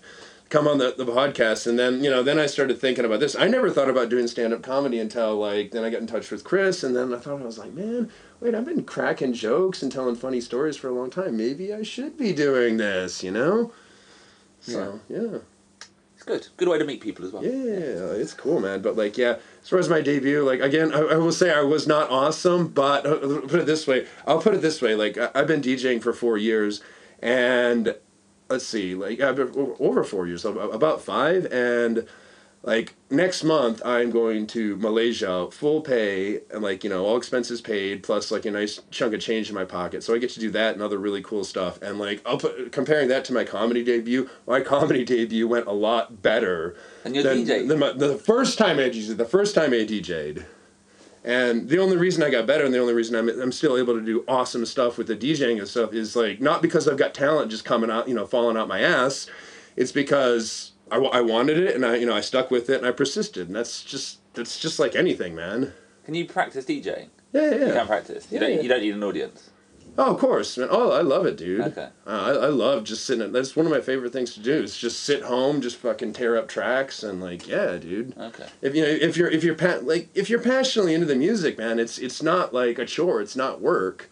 Come 0.49 0.67
on 0.67 0.79
the, 0.79 0.93
the 0.97 1.05
podcast. 1.05 1.67
And 1.67 1.77
then 1.79 2.03
you 2.03 2.09
know 2.09 2.23
then 2.23 2.39
i 2.39 2.45
started 2.45 2.79
thinking 2.79 3.05
about 3.05 3.19
this. 3.19 3.35
I 3.35 3.47
never 3.47 3.69
thought 3.69 3.89
about 3.89 4.09
doing 4.09 4.27
stand-up 4.27 4.61
comedy 4.61 4.99
until 4.99 5.35
like 5.35 5.71
then 5.71 5.83
i 5.83 5.89
got 5.89 6.01
in 6.01 6.07
touch 6.07 6.29
with 6.31 6.43
chris. 6.43 6.83
And 6.83 6.95
then 6.95 7.13
i 7.13 7.17
thought 7.17 7.41
i 7.41 7.45
was 7.45 7.57
like 7.57 7.73
man 7.73 8.11
wait 8.39 8.55
i've 8.55 8.65
been 8.65 8.83
cracking 8.83 9.33
jokes 9.33 9.81
and 9.81 9.91
telling 9.91 10.15
funny 10.15 10.41
stories 10.41 10.77
for 10.77 10.89
a 10.89 10.93
long 10.93 11.09
time. 11.09 11.37
Maybe 11.37 11.73
i 11.73 11.83
should 11.83 12.17
be 12.17 12.33
doing 12.33 12.77
this 12.77 13.23
you 13.23 13.31
know? 13.31 13.71
So 14.59 14.99
yeah. 15.07 15.39
It's 16.15 16.25
good. 16.25 16.47
Good 16.57 16.67
way 16.67 16.77
to 16.77 16.83
meet 16.83 16.99
people 16.99 17.23
as 17.25 17.31
well. 17.31 17.41
yeah, 17.45 17.49
it's 17.49 18.33
cool, 18.33 18.59
man. 18.59 18.81
But 18.81 18.97
like, 18.97 19.17
yeah, 19.17 19.37
as 19.61 19.69
far 19.69 19.79
as 19.79 19.87
my 19.87 20.01
debut, 20.01 20.43
like 20.43 20.59
again, 20.59 20.93
I, 20.93 20.97
I 20.97 21.15
will 21.15 21.31
say 21.31 21.49
I 21.49 21.61
was 21.61 21.87
not 21.87 22.09
awesome, 22.09 22.67
but 22.67 23.05
uh, 23.05 23.39
put 23.47 23.53
it 23.61 23.65
this 23.65 23.87
way, 23.87 24.05
I'll 24.27 24.41
put 24.41 24.53
it 24.53 24.61
this 24.61 24.81
way, 24.81 24.95
like 24.95 25.17
I, 25.17 25.29
I've 25.33 25.47
been 25.47 25.61
DJing 25.61 26.03
for 26.03 26.11
four 26.11 26.37
years, 26.37 26.81
and 27.21 27.95
let's 28.49 28.65
see, 28.65 28.95
like 28.95 29.19
I've 29.19 29.35
been 29.35 29.75
over 29.79 30.03
four 30.03 30.27
years, 30.27 30.45
about 30.45 31.01
five, 31.01 31.45
and 31.51 32.07
like 32.61 32.95
next 33.09 33.43
month 33.43 33.81
I'm 33.85 34.11
going 34.11 34.45
to 34.47 34.75
Malaysia, 34.77 35.49
full 35.51 35.81
pay, 35.81 36.41
and 36.51 36.61
like 36.61 36.83
you 36.83 36.89
know 36.89 37.05
all 37.05 37.17
expenses 37.17 37.61
paid, 37.61 38.03
plus 38.03 38.31
like 38.31 38.45
a 38.45 38.51
nice 38.51 38.81
chunk 38.91 39.13
of 39.13 39.21
change 39.21 39.49
in 39.49 39.55
my 39.55 39.65
pocket. 39.65 40.03
So 40.03 40.13
I 40.13 40.17
get 40.17 40.31
to 40.31 40.39
do 40.39 40.51
that 40.51 40.73
and 40.73 40.81
other 40.81 40.97
really 40.97 41.21
cool 41.21 41.43
stuff. 41.43 41.81
And 41.81 41.99
like 41.99 42.21
I'll 42.25 42.37
put 42.37 42.71
comparing 42.71 43.07
that 43.09 43.23
to 43.25 43.33
my 43.33 43.43
comedy 43.43 43.83
debut, 43.83 44.29
my 44.45 44.61
comedy 44.73 45.05
debut 45.05 45.47
went 45.47 45.67
a 45.67 45.73
lot 45.73 46.21
better 46.21 46.75
And 47.05 47.15
you're 47.15 47.23
than, 47.23 47.45
DJ. 47.45 47.67
than 47.67 47.79
my, 47.79 47.93
the 47.93 48.17
first 48.17 48.57
time 48.57 48.77
I 48.77 48.89
DJed. 48.89 49.17
The 49.17 49.25
first 49.25 49.55
time 49.55 49.71
I 49.71 49.85
DJ'd. 49.85 50.45
And 51.29 51.69
the 51.69 51.77
only 51.77 51.95
reason 51.95 52.23
I 52.23 52.31
got 52.31 52.47
better 52.47 52.65
and 52.65 52.73
the 52.73 52.79
only 52.79 52.95
reason 52.95 53.15
I'm, 53.15 53.29
I'm 53.29 53.51
still 53.51 53.77
able 53.77 53.93
to 53.93 54.03
do 54.03 54.23
awesome 54.27 54.65
stuff 54.65 54.97
with 54.97 55.05
the 55.05 55.15
DJing 55.15 55.59
and 55.59 55.67
stuff 55.67 55.93
is 55.93 56.15
like 56.15 56.41
not 56.41 56.63
because 56.63 56.87
I've 56.87 56.97
got 56.97 57.13
talent 57.13 57.51
just 57.51 57.65
coming 57.65 57.91
out, 57.91 58.07
you 58.09 58.15
know, 58.15 58.25
falling 58.25 58.57
out 58.57 58.67
my 58.67 58.79
ass. 58.79 59.27
It's 59.75 59.91
because 59.91 60.71
I, 60.91 60.97
I 60.97 61.21
wanted 61.21 61.59
it 61.59 61.75
and 61.75 61.85
I, 61.85 61.97
you 61.97 62.07
know, 62.07 62.15
I 62.15 62.21
stuck 62.21 62.49
with 62.49 62.67
it 62.71 62.77
and 62.79 62.87
I 62.87 62.91
persisted. 62.91 63.45
And 63.45 63.55
that's 63.55 63.83
just, 63.83 64.21
that's 64.33 64.59
just 64.59 64.79
like 64.79 64.95
anything, 64.95 65.35
man. 65.35 65.71
Can 66.03 66.15
you 66.15 66.25
practice 66.25 66.65
DJing? 66.65 67.09
Yeah, 67.31 67.51
yeah. 67.51 67.51
You 67.67 67.73
can 67.73 67.85
practice. 67.85 68.27
You 68.31 68.39
Yeah, 68.39 68.47
don't. 68.47 68.55
yeah. 68.55 68.61
You 68.61 68.69
don't 68.69 68.81
need 68.81 68.95
an 68.95 69.03
audience. 69.03 69.51
Oh, 69.97 70.13
of 70.13 70.19
course. 70.19 70.57
Oh, 70.57 70.91
I 70.91 71.01
love 71.01 71.25
it, 71.25 71.37
dude. 71.37 71.61
Okay. 71.61 71.89
Uh, 72.07 72.09
I, 72.09 72.29
I 72.29 72.47
love 72.47 72.83
just 72.83 73.05
sitting. 73.05 73.23
At, 73.23 73.33
that's 73.33 73.55
one 73.55 73.65
of 73.65 73.71
my 73.71 73.81
favorite 73.81 74.13
things 74.13 74.33
to 74.35 74.39
do. 74.39 74.63
Is 74.63 74.77
just 74.77 75.01
sit 75.03 75.23
home, 75.23 75.61
just 75.61 75.75
fucking 75.77 76.13
tear 76.13 76.37
up 76.37 76.47
tracks, 76.47 77.03
and 77.03 77.21
like, 77.21 77.47
yeah, 77.47 77.77
dude. 77.77 78.17
Okay. 78.17 78.45
If 78.61 78.75
you 78.75 78.83
know, 78.83 78.89
if 78.89 79.17
you're 79.17 79.29
if 79.29 79.43
you're 79.43 79.55
pa- 79.55 79.79
like 79.81 80.09
if 80.13 80.29
you're 80.29 80.41
passionately 80.41 80.93
into 80.93 81.05
the 81.05 81.15
music, 81.15 81.57
man, 81.57 81.79
it's 81.79 81.97
it's 81.97 82.21
not 82.23 82.53
like 82.53 82.79
a 82.79 82.85
chore. 82.85 83.21
It's 83.21 83.35
not 83.35 83.61
work. 83.61 84.09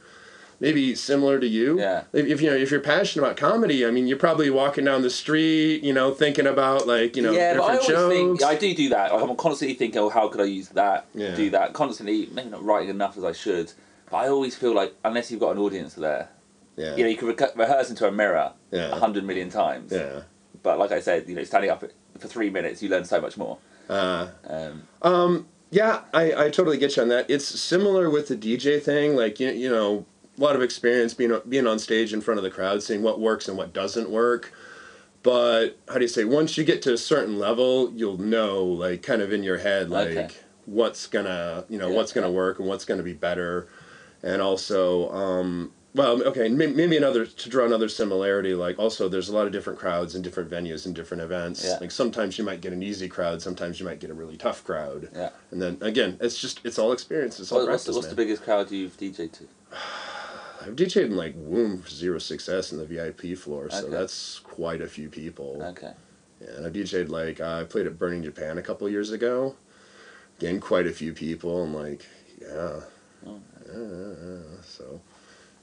Maybe 0.59 0.95
similar 0.95 1.39
to 1.39 1.45
you. 1.47 1.79
Yeah. 1.79 2.05
If, 2.13 2.25
if 2.25 2.41
you 2.41 2.49
know 2.49 2.55
if 2.55 2.71
you're 2.71 2.79
passionate 2.79 3.23
about 3.23 3.37
comedy, 3.37 3.85
I 3.85 3.91
mean, 3.91 4.07
you're 4.07 4.17
probably 4.17 4.49
walking 4.49 4.85
down 4.85 5.03
the 5.03 5.09
street, 5.11 5.83
you 5.83 5.93
know, 5.93 6.11
thinking 6.13 6.47
about 6.47 6.87
like 6.87 7.15
you 7.15 7.21
know 7.21 7.31
yeah, 7.31 7.53
but 7.53 7.63
I 7.63 7.73
always 7.73 7.87
jokes. 7.87 8.13
think 8.13 8.43
I 8.43 8.55
do 8.55 8.73
do 8.73 8.89
that. 8.89 9.13
I'm 9.13 9.35
constantly 9.35 9.75
thinking, 9.75 10.01
oh, 10.01 10.09
how 10.09 10.27
could 10.29 10.41
I 10.41 10.45
use 10.45 10.69
that? 10.69 11.05
Yeah. 11.13 11.35
Do 11.35 11.51
that 11.51 11.73
constantly. 11.73 12.27
Maybe 12.33 12.49
not 12.49 12.63
writing 12.63 12.89
enough 12.89 13.17
as 13.17 13.23
I 13.23 13.33
should, 13.33 13.71
I 14.11 14.27
always 14.27 14.55
feel 14.55 14.73
like 14.73 14.95
unless 15.03 15.31
you've 15.31 15.39
got 15.39 15.51
an 15.51 15.57
audience 15.59 15.93
there, 15.95 16.29
yeah. 16.75 16.95
you 16.95 17.03
know, 17.03 17.09
you 17.09 17.17
can 17.17 17.27
reco- 17.27 17.55
rehearse 17.55 17.89
into 17.89 18.07
a 18.07 18.11
mirror 18.11 18.35
a 18.37 18.53
Yeah. 18.71 18.95
hundred 18.99 19.23
million 19.25 19.49
times. 19.49 19.91
Yeah. 19.91 20.21
But 20.63 20.79
like 20.79 20.91
I 20.91 20.99
said, 20.99 21.27
you 21.27 21.35
know, 21.35 21.43
standing 21.43 21.69
up 21.71 21.83
for 22.19 22.27
three 22.27 22.49
minutes, 22.49 22.81
you 22.81 22.89
learn 22.89 23.05
so 23.05 23.19
much 23.21 23.37
more. 23.37 23.57
Uh, 23.89 24.27
Um, 24.49 24.83
Um, 25.01 25.47
yeah, 25.71 26.01
I, 26.13 26.45
I 26.45 26.49
totally 26.49 26.77
get 26.77 26.95
you 26.95 27.03
on 27.03 27.09
that. 27.09 27.29
It's 27.29 27.45
similar 27.45 28.09
with 28.09 28.27
the 28.29 28.35
DJ 28.35 28.81
thing. 28.81 29.15
Like 29.15 29.39
you, 29.39 29.49
you 29.49 29.69
know, 29.69 30.05
a 30.37 30.41
lot 30.41 30.55
of 30.55 30.61
experience 30.61 31.13
being 31.13 31.37
being 31.47 31.67
on 31.67 31.79
stage 31.79 32.13
in 32.13 32.21
front 32.21 32.37
of 32.37 32.43
the 32.43 32.49
crowd, 32.51 32.83
seeing 32.83 33.01
what 33.01 33.19
works 33.19 33.47
and 33.47 33.57
what 33.57 33.73
doesn't 33.73 34.09
work. 34.09 34.53
But 35.23 35.77
how 35.89 35.95
do 35.95 36.01
you 36.01 36.07
say? 36.07 36.23
Once 36.23 36.57
you 36.57 36.63
get 36.63 36.81
to 36.83 36.93
a 36.93 36.97
certain 36.97 37.37
level, 37.39 37.91
you'll 37.93 38.17
know, 38.19 38.63
like, 38.63 39.01
kind 39.03 39.21
of 39.21 39.33
in 39.33 39.43
your 39.43 39.57
head, 39.57 39.89
like 39.89 40.09
Okay. 40.09 40.29
what's 40.65 41.07
gonna, 41.07 41.65
you 41.69 41.77
know, 41.77 41.89
Yeah, 41.89 41.95
what's 41.95 42.13
gonna 42.13 42.31
work 42.31 42.59
and 42.59 42.67
what's 42.67 42.85
gonna 42.85 43.03
be 43.03 43.13
better, 43.13 43.67
and 44.23 44.41
also, 44.41 45.09
um, 45.11 45.71
well, 45.95 46.21
okay, 46.23 46.47
maybe 46.49 46.95
another 46.97 47.25
to 47.25 47.49
draw 47.49 47.65
another 47.65 47.89
similarity. 47.89 48.53
Like, 48.53 48.77
also, 48.77 49.09
there's 49.09 49.29
a 49.29 49.33
lot 49.35 49.47
of 49.47 49.51
different 49.51 49.79
crowds 49.79 50.13
and 50.15 50.23
different 50.23 50.49
venues 50.49 50.85
and 50.85 50.93
different 50.95 51.23
events. 51.23 51.63
Yeah. 51.65 51.77
Like, 51.81 51.89
sometimes 51.91 52.37
you 52.37 52.43
might 52.43 52.61
get 52.61 52.71
an 52.73 52.83
easy 52.83 53.07
crowd, 53.07 53.41
sometimes 53.41 53.79
you 53.79 53.85
might 53.85 53.99
get 53.99 54.09
a 54.09 54.13
really 54.13 54.37
tough 54.37 54.63
crowd. 54.63 55.09
yeah. 55.15 55.29
And 55.51 55.61
then 55.61 55.77
again, 55.81 56.17
it's 56.21 56.39
just 56.39 56.61
it's 56.63 56.77
all 56.77 56.91
experience. 56.91 57.39
It's 57.39 57.51
all 57.51 57.59
What, 57.59 57.69
what's 57.69 57.83
the, 57.85 57.91
practice, 57.91 57.95
what's 57.95 58.07
the 58.09 58.15
biggest 58.15 58.43
crowd 58.43 58.69
you've 58.71 58.97
dj'd 58.97 59.31
to? 59.33 59.43
I've 60.61 60.75
DJed 60.75 61.05
in 61.05 61.15
like 61.15 61.33
Womb 61.37 61.83
Zero 61.87 62.17
Success 62.19 62.71
in 62.73 62.77
the 62.79 62.85
VIP 62.85 63.37
floor, 63.37 63.69
so 63.69 63.83
Okay. 63.85 63.89
that's 63.89 64.39
quite 64.39 64.81
a 64.81 64.87
few 64.87 65.07
people. 65.07 65.61
Okay. 65.63 65.93
Yeah, 66.41 66.57
and 66.57 66.65
I 66.65 66.69
DJed 66.69 67.09
like 67.09 67.39
uh, 67.39 67.61
I 67.61 67.63
played 67.63 67.85
at 67.87 67.97
Burning 67.97 68.21
Japan 68.23 68.57
a 68.57 68.61
couple 68.61 68.89
years 68.89 69.11
ago. 69.11 69.55
Again, 70.39 70.59
quite 70.59 70.85
a 70.85 70.91
few 70.91 71.13
people, 71.13 71.63
and 71.63 71.73
like 71.73 72.05
yeah, 72.41 72.81
Oh. 73.25 73.39
Yeah. 73.73 74.61
so 74.63 75.01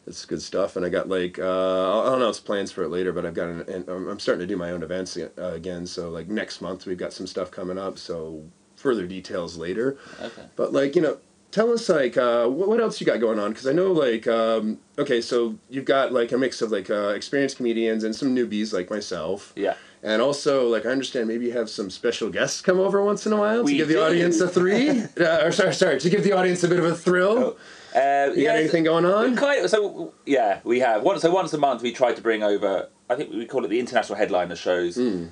it's 0.07 0.25
good 0.25 0.43
stuff. 0.43 0.77
And 0.77 0.85
I 0.85 0.89
got 0.89 1.09
like 1.09 1.39
uh, 1.39 2.03
I 2.03 2.11
don't 2.11 2.21
know, 2.21 2.29
it's 2.29 2.41
plans 2.41 2.73
for 2.73 2.83
it 2.83 2.89
later, 2.89 3.13
but 3.13 3.25
I've 3.25 3.35
got 3.35 3.49
an, 3.49 3.61
and 3.69 3.89
I'm 3.89 4.21
starting 4.21 4.41
to 4.41 4.47
do 4.47 4.57
my 4.57 4.71
own 4.71 4.83
events 4.83 5.17
uh, 5.17 5.29
again. 5.39 5.87
So 5.87 6.11
like 6.11 6.29
next 6.29 6.61
month 6.61 6.87
we've 6.87 6.99
got 6.99 7.13
some 7.13 7.27
stuff 7.27 7.51
coming 7.51 7.79
up. 7.79 7.99
So 7.99 8.43
further 8.77 9.07
details 9.07 9.57
later. 9.57 9.97
Okay. 10.21 10.43
But 10.57 10.73
like 10.73 10.95
you 10.95 11.03
know, 11.03 11.19
tell 11.51 11.73
us 11.73 11.89
like 11.89 12.17
uh, 12.17 12.47
what, 12.49 12.69
what 12.69 12.81
else 12.81 13.01
you 13.01 13.07
got 13.07 13.21
going 13.21 13.39
on? 13.39 13.51
Because 13.51 13.67
I 13.67 13.73
know 13.73 13.93
like 13.93 14.27
um, 14.27 14.79
okay, 14.99 15.21
so 15.21 15.59
you've 15.71 15.85
got 15.87 16.13
like 16.13 16.33
a 16.33 16.39
mix 16.39 16.61
of 16.61 16.71
like 16.71 16.91
uh, 16.91 17.09
experienced 17.09 17.57
comedians 17.57 18.05
and 18.05 18.15
some 18.15 18.35
newbies 18.35 18.73
like 18.73 18.91
myself, 18.91 19.53
Yeah. 19.57 19.75
And 20.05 20.21
also 20.21 20.69
like 20.69 20.85
I 20.85 20.91
understand 20.91 21.29
maybe 21.29 21.47
you 21.47 21.53
have 21.53 21.71
some 21.71 21.89
special 21.89 22.29
guests 22.29 22.61
come 22.61 22.79
over 22.79 23.03
once 23.03 23.25
in 23.25 23.33
a 23.33 23.37
while 23.39 23.65
We 23.65 23.73
to 23.73 23.79
give 23.79 23.89
the 23.89 24.05
audience 24.05 24.39
a 24.39 24.47
three. 24.47 25.01
uh, 25.21 25.45
or 25.45 25.51
sorry, 25.51 25.73
sorry, 25.73 25.99
to 25.99 26.11
give 26.11 26.23
the 26.23 26.33
audience 26.33 26.63
a 26.63 26.69
bit 26.69 26.79
of 26.79 26.85
a 26.85 26.95
thrill. 26.95 27.57
Uh, 27.97 28.31
You 28.35 28.45
got 28.45 28.57
anything 28.57 28.85
going 28.85 29.07
on? 29.07 29.35
Kind 29.35 29.65
of, 29.65 29.71
so 29.71 30.13
yeah, 30.27 30.61
we 30.63 30.81
have 30.81 31.03
once. 31.03 31.23
So 31.23 31.31
once 31.31 31.55
a 31.55 31.59
month, 31.59 31.81
we 31.81 31.91
try 31.91 32.13
to 32.13 32.21
bring 32.21 32.43
over. 32.43 32.91
I 33.09 33.17
think 33.17 33.33
we 33.33 33.47
call 33.47 33.65
it 33.65 33.69
the 33.69 33.81
international 33.81 34.19
headliner 34.19 34.57
shows. 34.57 34.99
Mm. 34.99 35.31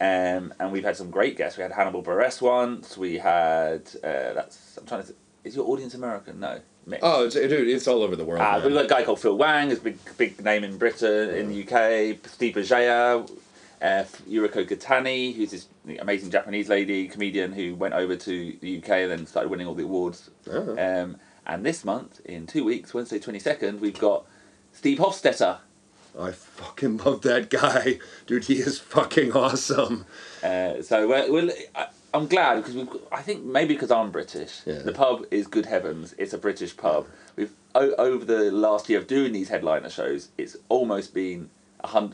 Um, 0.00 0.54
and 0.58 0.72
we've 0.72 0.84
had 0.84 0.96
some 0.96 1.10
great 1.10 1.36
guests. 1.36 1.58
We 1.58 1.62
had 1.62 1.72
Hannibal 1.72 2.02
Buress 2.02 2.40
once. 2.40 2.96
We 2.96 3.18
had 3.18 3.88
uh, 4.04 4.34
that's. 4.34 4.76
I'm 4.76 4.86
trying 4.86 5.04
to. 5.04 5.14
Is 5.42 5.56
your 5.56 5.68
audience 5.68 5.94
American? 5.94 6.38
No. 6.38 6.60
Mixed. 6.86 7.04
Oh, 7.04 7.24
it's, 7.26 7.34
dude, 7.34 7.68
it's 7.68 7.86
all 7.86 8.02
over 8.02 8.16
the 8.16 8.24
world. 8.24 8.40
Man. 8.40 8.64
we've 8.64 8.74
got 8.74 8.84
a 8.86 8.88
guy 8.88 9.04
called 9.04 9.20
Phil 9.20 9.38
Wang, 9.38 9.70
who's 9.70 9.78
a 9.78 9.82
big 9.82 9.98
big 10.16 10.44
name 10.44 10.64
in 10.64 10.78
Britain, 10.78 11.30
in 11.30 11.48
the 11.48 11.62
UK. 11.62 12.18
Steve 12.28 12.56
Bugeja, 12.56 13.28
uh, 13.82 14.04
Yuriko 14.30 14.64
Kotani, 14.66 15.34
who's 15.34 15.50
this 15.50 15.66
amazing 15.98 16.30
Japanese 16.30 16.68
lady 16.68 17.08
comedian 17.08 17.52
who 17.52 17.74
went 17.74 17.94
over 17.94 18.14
to 18.16 18.56
the 18.60 18.78
UK 18.78 18.88
and 18.90 19.10
then 19.10 19.26
started 19.26 19.50
winning 19.50 19.66
all 19.66 19.74
the 19.74 19.82
awards. 19.84 20.30
Oh. 20.50 20.76
Um, 20.78 21.16
and 21.46 21.66
this 21.66 21.84
month, 21.84 22.20
in 22.24 22.46
two 22.46 22.64
weeks, 22.64 22.94
Wednesday 22.94 23.18
twenty 23.18 23.40
second, 23.40 23.80
we've 23.80 23.98
got 23.98 24.24
Steve 24.72 24.98
Hofstetter. 24.98 25.58
I 26.18 26.30
fucking 26.30 26.98
love 26.98 27.22
that 27.22 27.50
guy, 27.50 27.98
dude. 28.26 28.44
He 28.44 28.54
is 28.54 28.78
fucking 28.78 29.32
awesome. 29.32 30.04
Uh, 30.42 30.82
so 30.82 31.08
we're, 31.08 31.32
we're, 31.32 31.52
I, 31.74 31.86
I'm 32.14 32.26
glad 32.28 32.56
because 32.56 32.74
we've. 32.76 32.88
I 33.10 33.22
think 33.22 33.44
maybe 33.44 33.74
because 33.74 33.90
I'm 33.90 34.10
British. 34.12 34.60
Yeah. 34.66 34.78
The 34.80 34.92
pub 34.92 35.24
is 35.30 35.46
Good 35.46 35.66
Heavens. 35.66 36.14
It's 36.18 36.32
a 36.32 36.38
British 36.38 36.76
pub. 36.76 37.06
We've 37.34 37.52
o- 37.74 37.94
over 37.94 38.24
the 38.24 38.52
last 38.52 38.88
year 38.88 38.98
of 39.00 39.06
doing 39.06 39.32
these 39.32 39.48
headliner 39.48 39.88
shows, 39.90 40.28
it's 40.38 40.56
almost 40.68 41.14
been 41.14 41.50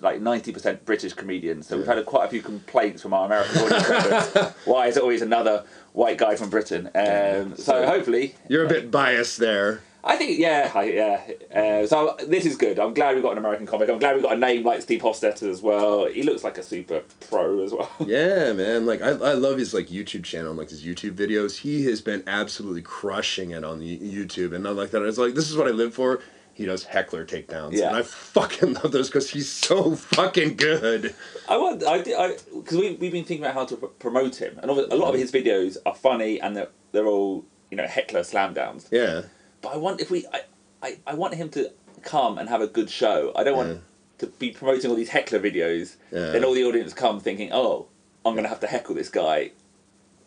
like 0.00 0.20
ninety 0.20 0.52
percent 0.52 0.84
British 0.84 1.12
comedians. 1.14 1.66
So 1.66 1.76
we've 1.76 1.86
had 1.86 1.98
a, 1.98 2.04
quite 2.04 2.26
a 2.26 2.28
few 2.28 2.42
complaints 2.42 3.02
from 3.02 3.12
our 3.14 3.26
American 3.26 3.62
audience. 3.62 4.54
Why 4.64 4.86
is 4.88 4.96
it 4.96 5.02
always 5.02 5.22
another 5.22 5.64
white 5.92 6.18
guy 6.18 6.36
from 6.36 6.50
Britain? 6.50 6.86
Um, 6.94 7.56
so 7.56 7.62
So- 7.62 7.86
hopefully, 7.86 8.34
You're 8.48 8.64
a 8.64 8.68
bit 8.68 8.90
biased 8.90 9.38
there. 9.38 9.82
I 10.04 10.16
think 10.16 10.38
yeah, 10.38 10.70
I, 10.74 10.84
yeah. 10.84 11.20
Uh, 11.54 11.86
so 11.86 12.16
this 12.26 12.46
is 12.46 12.56
good. 12.56 12.78
I'm 12.78 12.94
glad 12.94 13.16
we 13.16 13.20
got 13.20 13.32
an 13.32 13.38
American 13.38 13.66
comic. 13.66 13.90
I'm 13.90 13.98
glad 13.98 14.14
we 14.16 14.22
got 14.22 14.32
a 14.36 14.38
name 14.38 14.64
like 14.64 14.80
Steve 14.80 15.02
Hofstetter 15.02 15.50
as 15.50 15.60
well. 15.60 16.06
He 16.06 16.22
looks 16.22 16.44
like 16.44 16.56
a 16.56 16.62
super 16.62 17.02
pro 17.28 17.62
as 17.64 17.72
well. 17.72 17.90
Yeah, 18.06 18.52
man. 18.52 18.86
Like 18.86 19.02
I, 19.02 19.08
I 19.10 19.32
love 19.34 19.58
his 19.58 19.74
like 19.74 19.88
YouTube 19.88 20.22
channel, 20.24 20.50
and, 20.50 20.58
like 20.58 20.70
his 20.70 20.84
YouTube 20.84 21.12
videos. 21.14 21.58
He 21.58 21.84
has 21.86 22.00
been 22.00 22.22
absolutely 22.28 22.80
crushing 22.82 23.50
it 23.50 23.64
on 23.64 23.80
the 23.80 23.98
YouTube, 23.98 24.54
and 24.54 24.62
not 24.64 24.76
like 24.76 24.92
that. 24.92 25.02
It's 25.02 25.18
like 25.18 25.34
this 25.34 25.50
is 25.50 25.56
what 25.56 25.66
I 25.66 25.72
live 25.72 25.92
for. 25.94 26.20
He 26.58 26.64
does 26.66 26.82
heckler 26.82 27.24
takedowns, 27.24 27.74
Yeah. 27.74 27.86
and 27.90 27.96
I 27.98 28.02
fucking 28.02 28.74
love 28.74 28.90
those 28.90 29.06
because 29.08 29.30
he's 29.30 29.48
so 29.48 29.94
fucking 29.94 30.56
good. 30.56 31.14
I 31.48 31.56
want 31.56 31.84
I 31.86 31.98
because 32.02 32.76
we 32.76 32.96
we've 32.96 33.12
been 33.12 33.22
thinking 33.24 33.44
about 33.44 33.54
how 33.54 33.64
to 33.66 33.76
pr- 33.76 33.86
promote 33.86 34.34
him, 34.42 34.58
and 34.60 34.68
a 34.68 34.74
lot 34.96 35.14
of 35.14 35.20
his 35.20 35.30
videos 35.30 35.76
are 35.86 35.94
funny 35.94 36.40
and 36.40 36.56
they're 36.56 36.66
they're 36.90 37.06
all 37.06 37.44
you 37.70 37.76
know 37.76 37.86
heckler 37.86 38.24
slam 38.24 38.54
downs. 38.54 38.88
Yeah, 38.90 39.22
But 39.62 39.74
I 39.74 39.76
want 39.76 40.00
if 40.00 40.10
we 40.10 40.26
I, 40.32 40.40
I, 40.82 40.96
I 41.06 41.14
want 41.14 41.34
him 41.34 41.48
to 41.50 41.70
come 42.02 42.38
and 42.38 42.48
have 42.48 42.60
a 42.60 42.66
good 42.66 42.90
show. 42.90 43.30
I 43.36 43.44
don't 43.44 43.56
want 43.56 43.68
Yeah. 43.74 43.78
to 44.18 44.26
be 44.26 44.50
promoting 44.50 44.90
all 44.90 44.96
these 44.96 45.10
heckler 45.10 45.38
videos. 45.38 45.94
Yeah. 46.10 46.30
Then 46.32 46.44
all 46.44 46.54
the 46.54 46.64
audience 46.64 46.92
come 46.92 47.20
thinking, 47.20 47.50
oh, 47.52 47.86
I'm 48.26 48.34
gonna 48.34 48.48
have 48.48 48.58
to 48.66 48.66
heckle 48.66 48.96
this 48.96 49.10
guy. 49.10 49.52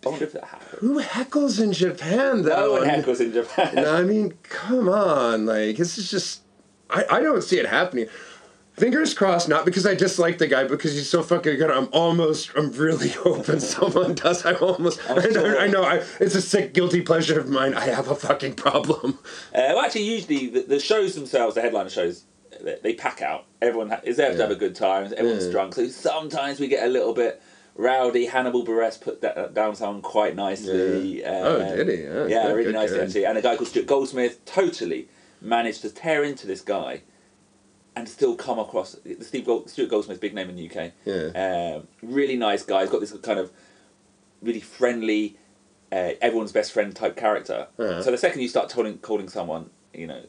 Who 0.03 1.01
heckles 1.01 1.61
in 1.61 1.73
Japan 1.73 2.41
though? 2.43 2.49
No 2.65 2.71
one 2.73 2.83
heckles 2.87 3.19
in 3.21 3.31
Japan. 3.33 3.75
No, 3.75 3.95
I 3.95 4.03
mean, 4.03 4.33
come 4.43 4.89
on, 4.89 5.45
like 5.45 5.77
this 5.77 5.97
is 5.97 6.09
just. 6.09 6.41
I, 6.89 7.05
I 7.09 7.19
don't 7.21 7.41
see 7.41 7.57
it 7.57 7.67
happening. 7.67 8.07
fingers 8.77 9.13
crossed, 9.13 9.47
not 9.47 9.63
because 9.63 9.85
I 9.85 9.95
dislike 9.95 10.39
the 10.39 10.47
guy, 10.47 10.63
because 10.65 10.93
he's 10.93 11.09
so 11.09 11.23
fucking 11.23 11.57
good. 11.57 11.71
I'm 11.71 11.87
almost, 11.93 12.51
I'm 12.57 12.71
really 12.73 13.09
hoping 13.25 13.59
someone 13.61 14.15
does. 14.15 14.45
I 14.45 14.53
almost, 14.55 14.99
I, 15.09 15.15
know. 15.29 15.57
I 15.57 15.67
know, 15.67 15.83
I, 15.83 16.03
it's 16.19 16.35
a 16.35 16.41
sick, 16.41 16.73
guilty 16.73 17.01
pleasure 17.01 17.39
of 17.39 17.47
mine. 17.47 17.75
I 17.75 17.85
have 17.85 18.09
a 18.09 18.15
fucking 18.15 18.55
problem. 18.55 19.19
Uh, 19.53 19.71
well, 19.75 19.79
actually, 19.81 20.03
usually 20.03 20.49
the, 20.49 20.61
the 20.63 20.79
shows 20.79 21.15
themselves, 21.15 21.55
the 21.55 21.61
headliner 21.61 21.89
shows, 21.89 22.25
they, 22.61 22.77
they 22.83 22.93
pack 22.95 23.21
out. 23.21 23.45
Everyone 23.61 23.89
ha- 23.89 24.01
is 24.03 24.17
there 24.17 24.33
to 24.33 24.41
have 24.41 24.51
a 24.51 24.55
good 24.55 24.75
time. 24.75 25.05
Everyone's 25.15 25.45
Yeah. 25.45 25.51
drunk, 25.51 25.75
so 25.75 25.87
sometimes 25.87 26.59
we 26.59 26.67
get 26.67 26.85
a 26.85 26.89
little 26.89 27.13
bit 27.13 27.41
rowdy. 27.75 28.25
Hannibal 28.25 28.65
Buress 28.65 28.99
put 28.99 29.21
that 29.21 29.53
down 29.53 29.75
sound 29.75 30.03
quite 30.03 30.35
nicely. 30.35 31.23
Oh, 31.25 31.61
Um, 31.61 31.77
did 31.77 31.87
he? 31.87 32.03
Yeah, 32.03 32.25
yeah, 32.27 32.43
good, 32.47 32.53
really 32.55 32.63
good, 32.65 32.75
nicely 32.75 32.97
good. 32.97 33.07
actually. 33.07 33.25
And 33.25 33.37
a 33.37 33.41
guy 33.41 33.55
called 33.55 33.69
Stuart 33.69 33.87
Goldsmith 33.87 34.43
totally 34.45 35.07
managed 35.41 35.81
to 35.81 35.89
tear 35.89 36.23
into 36.23 36.45
this 36.47 36.61
guy 36.61 37.01
and 37.95 38.07
still 38.07 38.35
come 38.35 38.57
across 38.59 38.95
Steve 39.21 39.45
Gold, 39.45 39.69
Stuart 39.69 39.89
Goldsmith, 39.89 40.21
big 40.21 40.33
name 40.33 40.49
in 40.49 40.55
the 40.55 40.69
UK. 40.69 40.91
Yeah. 41.05 41.75
Um, 41.77 41.87
really 42.01 42.37
nice 42.37 42.63
guy. 42.63 42.81
He's 42.81 42.89
got 42.89 43.01
this 43.01 43.11
kind 43.17 43.39
of 43.39 43.51
really 44.41 44.61
friendly, 44.61 45.37
uh, 45.91 46.11
everyone's 46.21 46.51
best 46.53 46.71
friend 46.71 46.95
type 46.95 47.17
character. 47.17 47.67
Uh-huh. 47.77 48.01
So 48.01 48.11
the 48.11 48.17
second 48.17 48.41
you 48.41 48.47
start 48.47 48.69
calling 48.69 48.97
calling 48.99 49.27
someone, 49.29 49.69
you 49.93 50.07
know, 50.07 50.21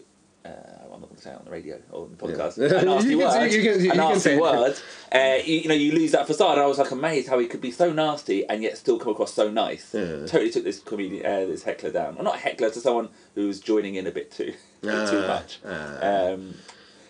uh, 0.45 0.82
not 1.03 1.09
going 1.11 1.17
to 1.17 1.23
say 1.23 1.31
it 1.31 1.37
on 1.39 1.45
the 1.45 1.51
radio 1.51 1.79
or 1.91 2.05
on 2.05 2.11
the 2.11 2.17
podcast, 2.17 2.57
Yeah. 2.71 2.81
a 2.81 2.85
nasty 2.85 3.11
You 3.11 3.19
can 3.19 3.31
say- 3.31 3.39
word, 3.41 3.53
you 3.53 3.63
can- 3.73 3.81
you 3.85 3.91
a 3.91 3.95
can 3.95 3.97
nasty 3.99 4.21
say 4.21 4.35
it. 4.37 4.41
word, 4.41 4.77
uh, 5.15 5.43
you, 5.45 5.55
you 5.61 5.69
know, 5.69 5.75
you 5.75 5.93
lose 5.93 6.13
that 6.13 6.27
facade. 6.27 6.53
And 6.53 6.63
I 6.63 6.67
was 6.67 6.79
like 6.79 6.91
amazed 6.91 7.29
how 7.29 7.39
he 7.39 7.47
could 7.47 7.61
be 7.61 7.71
so 7.71 7.93
nasty 7.93 8.49
and 8.49 8.63
yet 8.63 8.79
still 8.79 8.99
come 8.99 9.13
across 9.13 9.35
so 9.35 9.51
nice. 9.51 9.93
Yeah. 9.95 10.27
Totally 10.27 10.51
took 10.51 10.65
this 10.65 10.81
comedian, 10.81 11.27
uh, 11.27 11.47
this 11.47 11.63
heckler 11.65 11.91
down. 11.93 12.15
Well, 12.15 12.25
not 12.25 12.37
a 12.37 12.39
heckler, 12.39 12.71
to 12.71 12.81
someone 12.81 13.11
who 13.35 13.47
was 13.47 13.61
joining 13.61 13.97
in 13.97 14.07
a 14.07 14.11
bit 14.11 14.31
too, 14.33 14.55
a 14.83 14.87
bit 14.87 15.09
too 15.11 15.23
Ah, 15.25 15.27
much. 15.27 15.59
ah. 15.67 16.31
Um, 16.33 16.55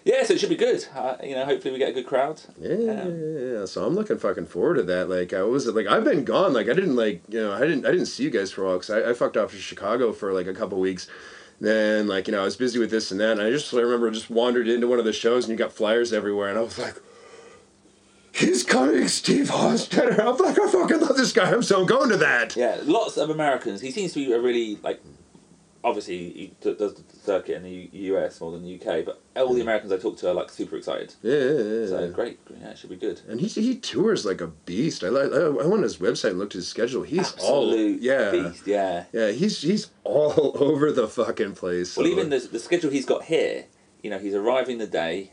yeah, 0.04 0.24
so 0.24 0.34
it 0.34 0.40
should 0.40 0.48
be 0.48 0.56
good. 0.56 0.84
Uh, 0.96 1.14
you 1.22 1.36
know, 1.36 1.44
hopefully 1.44 1.70
we 1.72 1.78
get 1.78 1.90
a 1.90 1.92
good 1.92 2.06
crowd. 2.06 2.40
Yeah, 2.60 2.74
yeah, 2.74 3.06
yeah. 3.06 3.64
So 3.66 3.84
I'm 3.86 3.94
looking 3.94 4.18
fucking 4.18 4.46
forward 4.46 4.74
to 4.78 4.82
that. 4.82 5.08
Like 5.08 5.32
I 5.32 5.42
was 5.42 5.68
like 5.68 5.86
I've 5.86 6.02
been 6.02 6.24
gone. 6.24 6.52
Like 6.52 6.68
I 6.68 6.72
didn't 6.72 6.96
like 6.96 7.22
you 7.28 7.40
know 7.40 7.52
I 7.52 7.60
didn't 7.60 7.86
I 7.86 7.92
didn't 7.92 8.06
see 8.06 8.24
you 8.24 8.30
guys 8.30 8.50
for 8.50 8.62
a 8.64 8.66
while 8.66 8.78
because 8.78 8.90
I, 8.90 9.10
I 9.10 9.12
fucked 9.12 9.36
off 9.36 9.52
to 9.52 9.58
Chicago 9.58 10.12
for 10.12 10.32
like 10.32 10.48
a 10.48 10.54
couple 10.54 10.80
weeks. 10.80 11.06
Then 11.62 12.08
like 12.08 12.26
you 12.26 12.32
know 12.32 12.40
I 12.40 12.44
was 12.44 12.56
busy 12.56 12.80
with 12.80 12.90
this 12.90 13.12
and 13.12 13.20
that. 13.20 13.38
And 13.38 13.40
I 13.40 13.50
just 13.50 13.72
I 13.72 13.78
remember 13.78 14.10
just 14.10 14.28
wandered 14.28 14.66
into 14.66 14.88
one 14.88 14.98
of 14.98 15.04
the 15.04 15.12
shows 15.12 15.44
and 15.44 15.52
you 15.52 15.56
got 15.56 15.72
flyers 15.72 16.12
everywhere 16.12 16.48
and 16.50 16.58
I 16.58 16.62
was 16.62 16.78
like. 16.78 16.96
He's 18.34 18.64
coming, 18.64 19.08
Steve 19.08 19.48
Hofstetter. 19.50 20.18
I'm 20.18 20.38
like, 20.38 20.58
I 20.58 20.66
fucking 20.66 21.00
love 21.00 21.18
this 21.18 21.32
guy. 21.32 21.52
I'm 21.52 21.62
so 21.62 21.84
going 21.84 22.08
to 22.08 22.16
that. 22.16 22.56
Yeah, 22.56 22.78
lots 22.82 23.18
of 23.18 23.28
Americans. 23.28 23.82
He 23.82 23.90
seems 23.90 24.14
to 24.14 24.24
be 24.24 24.32
a 24.32 24.40
really 24.40 24.76
like. 24.82 25.02
Obviously, 25.84 26.16
he 26.30 26.52
d- 26.60 26.74
does 26.78 26.94
the 26.94 27.02
circuit 27.16 27.56
in 27.56 27.64
the 27.64 27.70
U- 27.70 28.14
US 28.16 28.40
more 28.40 28.52
than 28.52 28.62
the 28.62 28.74
UK, 28.76 29.04
but 29.04 29.20
all 29.34 29.52
the 29.52 29.60
Americans 29.62 29.90
I 29.90 29.96
talk 29.98 30.16
to 30.18 30.30
are 30.30 30.34
like 30.34 30.48
super 30.50 30.76
excited. 30.76 31.14
Yeah, 31.22 31.34
yeah, 31.34 31.80
yeah. 31.80 31.86
So 31.88 32.10
great, 32.12 32.38
yeah, 32.60 32.68
it 32.70 32.78
should 32.78 32.90
be 32.90 32.96
good. 32.96 33.20
And 33.28 33.40
he 33.40 33.48
he 33.48 33.76
tours 33.76 34.24
like 34.24 34.40
a 34.40 34.46
beast. 34.46 35.02
I 35.02 35.08
like 35.08 35.32
I, 35.32 35.38
I 35.46 35.48
went 35.48 35.72
on 35.72 35.82
his 35.82 35.96
website 35.96 36.30
and 36.30 36.38
looked 36.38 36.54
at 36.54 36.58
his 36.60 36.68
schedule. 36.68 37.02
He's 37.02 37.32
Absolute 37.32 37.50
all 37.50 37.74
yeah 37.76 38.30
beast, 38.30 38.66
yeah. 38.66 39.04
yeah. 39.12 39.32
He's 39.32 39.60
he's 39.60 39.90
all 40.04 40.52
over 40.60 40.92
the 40.92 41.08
fucking 41.08 41.54
place. 41.56 41.96
Well, 41.96 42.06
so- 42.06 42.12
even 42.12 42.30
the 42.30 42.38
the 42.38 42.60
schedule 42.60 42.90
he's 42.92 43.06
got 43.06 43.24
here, 43.24 43.64
you 44.02 44.10
know, 44.10 44.18
he's 44.20 44.34
arriving 44.34 44.78
the 44.78 44.86
day 44.86 45.32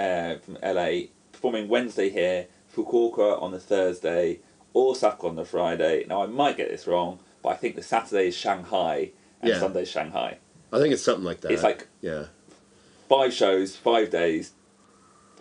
uh, 0.00 0.36
from 0.38 0.58
LA, 0.64 1.02
performing 1.30 1.68
Wednesday 1.68 2.10
here, 2.10 2.46
Fukuoka 2.74 3.40
on 3.40 3.52
the 3.52 3.60
Thursday, 3.60 4.40
Osaka 4.74 5.28
on 5.28 5.36
the 5.36 5.44
Friday. 5.44 6.04
Now 6.08 6.22
I 6.22 6.26
might 6.26 6.56
get 6.56 6.70
this 6.70 6.88
wrong, 6.88 7.20
but 7.42 7.50
I 7.50 7.54
think 7.56 7.76
the 7.76 7.82
Saturday 7.82 8.28
is 8.28 8.36
Shanghai 8.36 9.12
and 9.42 9.50
Yeah. 9.50 9.58
Sunday 9.60 9.84
Shanghai. 9.84 10.38
I 10.72 10.78
think 10.78 10.92
it's 10.92 11.02
something 11.02 11.24
like 11.24 11.40
that. 11.42 11.52
It's 11.52 11.62
like 11.62 11.88
yeah. 12.00 12.26
five 13.08 13.32
shows, 13.32 13.76
five 13.76 14.10
days, 14.10 14.52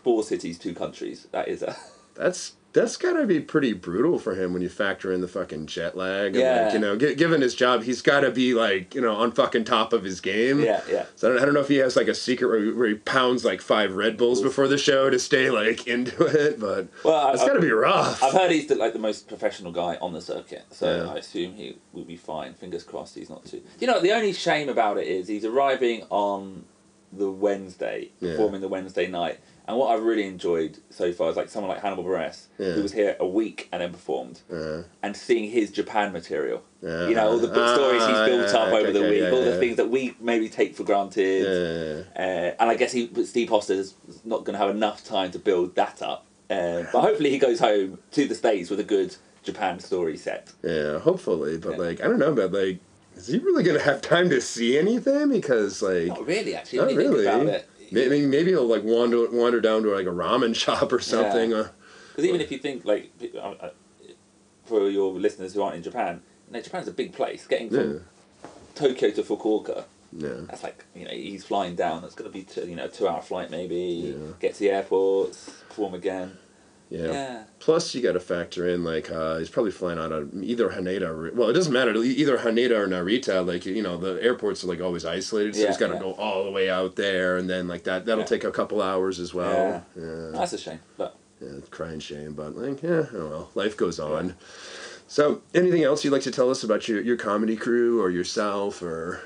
four 0.04 0.24
cities, 0.24 0.58
two 0.58 0.74
countries. 0.74 1.28
That 1.32 1.48
is 1.48 1.64
a 1.64 1.75
That's 2.16 2.54
that's 2.75 2.98
gotta 2.98 3.25
be 3.25 3.39
pretty 3.39 3.74
brutal 3.74 4.20
for 4.20 4.36
him 4.36 4.53
when 4.53 4.62
you 4.62 4.70
factor 4.70 5.12
in 5.12 5.22
the 5.22 5.27
fucking 5.27 5.65
jet 5.65 5.98
lag. 5.98 6.27
And 6.27 6.36
Yeah. 6.36 6.63
like, 6.65 6.74
you 6.74 6.79
know, 6.79 6.96
gi- 6.96 7.15
given 7.15 7.41
his 7.41 7.55
job, 7.55 7.84
he's 7.84 8.01
got 8.03 8.20
to 8.20 8.29
be 8.32 8.53
like 8.53 8.94
you 8.94 9.01
know 9.01 9.15
on 9.15 9.32
fucking 9.32 9.63
top 9.63 9.94
of 9.94 10.03
his 10.03 10.22
game. 10.22 10.60
yeah, 10.62 10.82
yeah. 10.89 11.05
So 11.15 11.29
I 11.29 11.34
don't, 11.34 11.41
I 11.41 11.46
don't 11.46 11.53
know 11.55 11.62
if 11.62 11.67
he 11.70 11.77
has 11.77 11.96
like 11.96 12.08
a 12.08 12.13
secret 12.13 12.48
where 12.48 12.60
he, 12.63 12.72
where 12.72 12.88
he 12.89 12.94
pounds 12.96 13.44
like 13.44 13.62
five 13.62 13.96
Red 13.96 14.17
Bulls 14.17 14.41
before 14.41 14.67
the 14.67 14.77
show 14.77 15.10
to 15.10 15.17
stay 15.17 15.50
like 15.50 15.88
into 15.88 16.25
it, 16.25 16.60
but 16.60 16.88
Well, 17.03 17.34
it's 17.34 17.44
got 17.44 17.53
to 17.53 17.62
be 17.62 17.72
rough. 17.72 18.22
I've 18.22 18.34
heard 18.34 18.51
he's 18.51 18.67
the, 18.67 18.75
like 18.75 18.94
the 18.94 19.00
most 19.00 19.27
professional 19.27 19.72
guy 19.72 19.98
on 20.01 20.13
the 20.13 20.22
circuit, 20.22 20.65
so 20.72 21.03
Yeah. 21.05 21.12
I 21.13 21.17
assume 21.17 21.53
he 21.53 21.77
will 21.94 22.03
be 22.05 22.17
fine. 22.17 22.53
Fingers 22.53 22.84
crossed, 22.84 23.15
he's 23.15 23.29
not 23.29 23.46
too. 23.46 23.62
You 23.79 23.88
know, 23.88 24.00
the 24.01 24.12
only 24.12 24.34
shame 24.34 24.70
about 24.70 24.98
it 24.98 25.08
is 25.08 25.27
he's 25.27 25.46
arriving 25.46 26.03
on 26.10 26.65
the 27.17 27.29
Wednesday, 27.31 28.10
Yeah. 28.19 28.31
performing 28.31 28.62
the 28.62 28.67
Wednesday 28.67 29.07
night. 29.07 29.39
And 29.67 29.77
what 29.77 29.88
I've 29.95 30.03
really 30.03 30.27
enjoyed 30.27 30.77
so 30.91 31.12
far 31.12 31.29
is 31.31 31.36
like 31.36 31.50
someone 31.50 31.72
like 31.72 31.81
Hannibal 31.81 32.03
Buress, 32.03 32.45
Yeah. 32.60 32.74
who 32.74 32.84
was 32.84 32.93
here 32.93 33.15
a 33.19 33.25
week 33.25 33.67
and 33.72 33.81
then 33.81 33.91
performed, 33.91 34.41
Uh, 34.51 34.84
and 35.01 35.17
seeing 35.17 35.50
his 35.50 35.72
Japan 35.72 36.12
material. 36.13 36.62
uh, 36.86 37.07
You 37.10 37.15
know, 37.15 37.29
all 37.31 37.38
the 37.39 37.48
book 37.48 37.75
stories 37.75 38.05
he's 38.05 38.15
ah, 38.15 38.25
built 38.27 38.53
up 38.53 38.67
okay, 38.67 38.77
over 38.77 38.91
the 38.91 39.00
okay, 39.00 39.10
week, 39.10 39.22
yeah, 39.22 39.31
all 39.31 39.43
the 39.43 39.57
things 39.57 39.77
that 39.77 39.89
we 39.89 40.15
maybe 40.19 40.50
take 40.50 40.75
for 40.75 40.84
granted. 40.84 41.45
Uh, 42.15 42.22
and 42.60 42.69
I 42.69 42.75
guess 42.75 42.91
he, 42.91 43.10
Steve 43.25 43.50
Hoster's 43.50 43.95
not 44.24 44.43
going 44.43 44.53
to 44.53 44.60
have 44.63 44.69
enough 44.69 45.03
time 45.03 45.31
to 45.31 45.39
build 45.39 45.75
that 45.75 46.01
up. 46.01 46.25
Uh, 46.50 46.84
but 46.93 47.01
hopefully 47.01 47.31
he 47.31 47.39
goes 47.39 47.60
home 47.60 47.98
to 48.12 48.27
the 48.27 48.36
States 48.36 48.69
with 48.69 48.79
a 48.79 48.84
good 48.84 49.15
Japan 49.41 49.79
story 49.79 50.15
set. 50.17 50.51
Yeah, 50.63 51.00
hopefully, 51.00 51.57
but 51.57 51.79
like 51.79 52.01
I 52.01 52.07
don't 52.07 52.19
know, 52.19 52.34
but 52.34 52.51
like, 52.51 52.77
is 53.15 53.27
he 53.27 53.38
really 53.39 53.63
gonna 53.63 53.79
have 53.79 54.01
time 54.01 54.29
to 54.29 54.41
see 54.41 54.77
anything? 54.77 55.29
Because 55.29 55.81
like, 55.81 56.07
Not 56.07 56.25
really, 56.25 56.55
actually, 56.55 56.79
Not 56.79 56.88
when 56.88 56.95
you 56.95 57.01
think 57.01 57.13
really. 57.13 57.25
about 57.27 57.45
it. 57.48 57.69
maybe 57.91 58.25
maybe 58.25 58.51
he'll 58.51 58.65
like 58.67 58.84
wander 58.84 59.29
wander 59.29 59.62
down 59.62 59.84
to 59.84 59.89
like 59.95 60.05
a 60.07 60.10
ramen 60.10 60.55
shop 60.63 60.91
or 60.91 61.00
something. 61.00 61.53
Uh, 61.53 61.69
Because 62.12 62.25
even 62.25 62.41
if 62.41 62.51
you 62.51 62.57
think, 62.60 62.86
like, 62.86 63.12
uh, 63.36 63.38
uh, 63.39 63.69
for 64.65 64.89
your 64.89 65.12
listeners 65.13 65.53
who 65.53 65.62
aren't 65.62 65.75
in 65.75 65.84
Japan, 65.84 66.22
you 66.48 66.53
know, 66.53 66.62
Japan's 66.62 66.88
a 66.88 66.91
big 66.93 67.13
place. 67.13 67.45
Getting 67.45 67.69
from 67.69 67.93
yeah, 67.93 68.00
Tokyo 68.74 69.12
to 69.12 69.22
Fukuoka, 69.24 69.84
yeah, 70.13 70.29
that's 70.48 70.63
like, 70.63 70.86
you 70.95 71.03
know, 71.05 71.12
he's 71.12 71.43
flying 71.43 71.75
down. 71.75 72.01
That's 72.01 72.15
going 72.15 72.31
to 72.31 72.34
be, 72.34 72.43
t- 72.43 72.63
you 72.69 72.75
know, 72.75 72.86
a 72.86 72.88
two 72.88 73.07
hour 73.07 73.22
flight 73.22 73.51
maybe. 73.51 74.15
Yeah. 74.17 74.31
Get 74.39 74.53
to 74.55 74.60
the 74.60 74.69
airport, 74.72 75.31
perform 75.69 75.93
again. 75.93 76.38
Yeah. 76.96 77.12
Yeah. 77.12 77.44
Plus, 77.60 77.96
you 77.96 78.02
got 78.02 78.12
to 78.14 78.20
factor 78.20 78.68
in 78.70 78.84
like 78.84 79.10
uh, 79.12 79.38
he's 79.40 79.50
probably 79.50 79.72
flying 79.72 79.98
out 79.98 80.12
of 80.12 80.32
either 80.44 80.70
Haneda. 80.70 81.08
Or, 81.10 81.32
well, 81.34 81.50
it 81.50 81.54
doesn't 81.54 81.74
matter. 81.74 81.96
Either 81.96 82.38
Haneda 82.38 82.72
or 82.72 82.88
Narita. 82.88 83.46
Like 83.46 83.66
you 83.66 83.82
know, 83.82 83.98
the 83.98 84.22
airports 84.22 84.64
are 84.64 84.68
like 84.68 84.82
always 84.82 85.04
isolated, 85.06 85.56
so 85.56 85.62
Yeah, 85.62 85.68
he's 85.68 85.78
got 85.78 85.88
to 85.88 85.94
yeah. 85.96 86.00
go 86.00 86.14
all 86.14 86.44
the 86.44 86.52
way 86.52 86.70
out 86.70 86.96
there, 86.96 87.38
and 87.38 87.50
then 87.50 87.68
like 87.68 87.84
that 87.86 88.06
that'll 88.06 88.24
take 88.24 88.44
a 88.44 88.52
couple 88.52 88.82
hours 88.82 89.20
as 89.20 89.34
well. 89.34 89.84
Yeah, 89.96 90.30
That's 90.32 90.54
a 90.54 90.58
shame. 90.58 90.80
But 90.98 91.16
yeah, 91.42 91.60
crying 91.72 92.00
shame, 92.00 92.34
but 92.34 92.56
like 92.56 92.84
yeah, 92.84 93.06
oh 93.14 93.28
well, 93.30 93.50
life 93.56 93.75
goes 93.75 94.00
on. 94.00 94.36
So, 95.08 95.42
anything 95.54 95.84
else 95.84 96.04
you'd 96.04 96.12
like 96.12 96.24
to 96.24 96.32
tell 96.32 96.50
us 96.50 96.64
about 96.64 96.88
your 96.88 97.02
your 97.02 97.18
comedy 97.18 97.56
crew 97.56 98.02
or 98.02 98.10
yourself 98.10 98.82
or? 98.82 99.22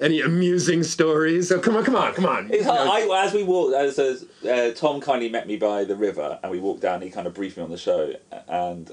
Any 0.00 0.20
amusing 0.20 0.82
stories? 0.82 1.50
Oh, 1.50 1.58
come 1.58 1.74
on, 1.76 1.84
come 1.84 1.96
on, 1.96 2.12
come 2.12 2.26
on. 2.26 2.50
It's 2.52 2.66
hard. 2.66 2.86
I, 2.86 3.24
as 3.24 3.32
we 3.32 3.42
walked, 3.42 3.74
as, 3.74 3.98
as 3.98 4.26
uh, 4.46 4.72
Tom 4.74 5.00
kindly 5.00 5.30
met 5.30 5.46
me 5.46 5.56
by 5.56 5.84
the 5.84 5.96
river, 5.96 6.38
and 6.42 6.52
we 6.52 6.60
walked 6.60 6.82
down. 6.82 7.00
He 7.00 7.08
kind 7.10 7.26
of 7.26 7.32
briefed 7.32 7.56
me 7.56 7.62
on 7.62 7.70
the 7.70 7.78
show, 7.78 8.12
and 8.46 8.90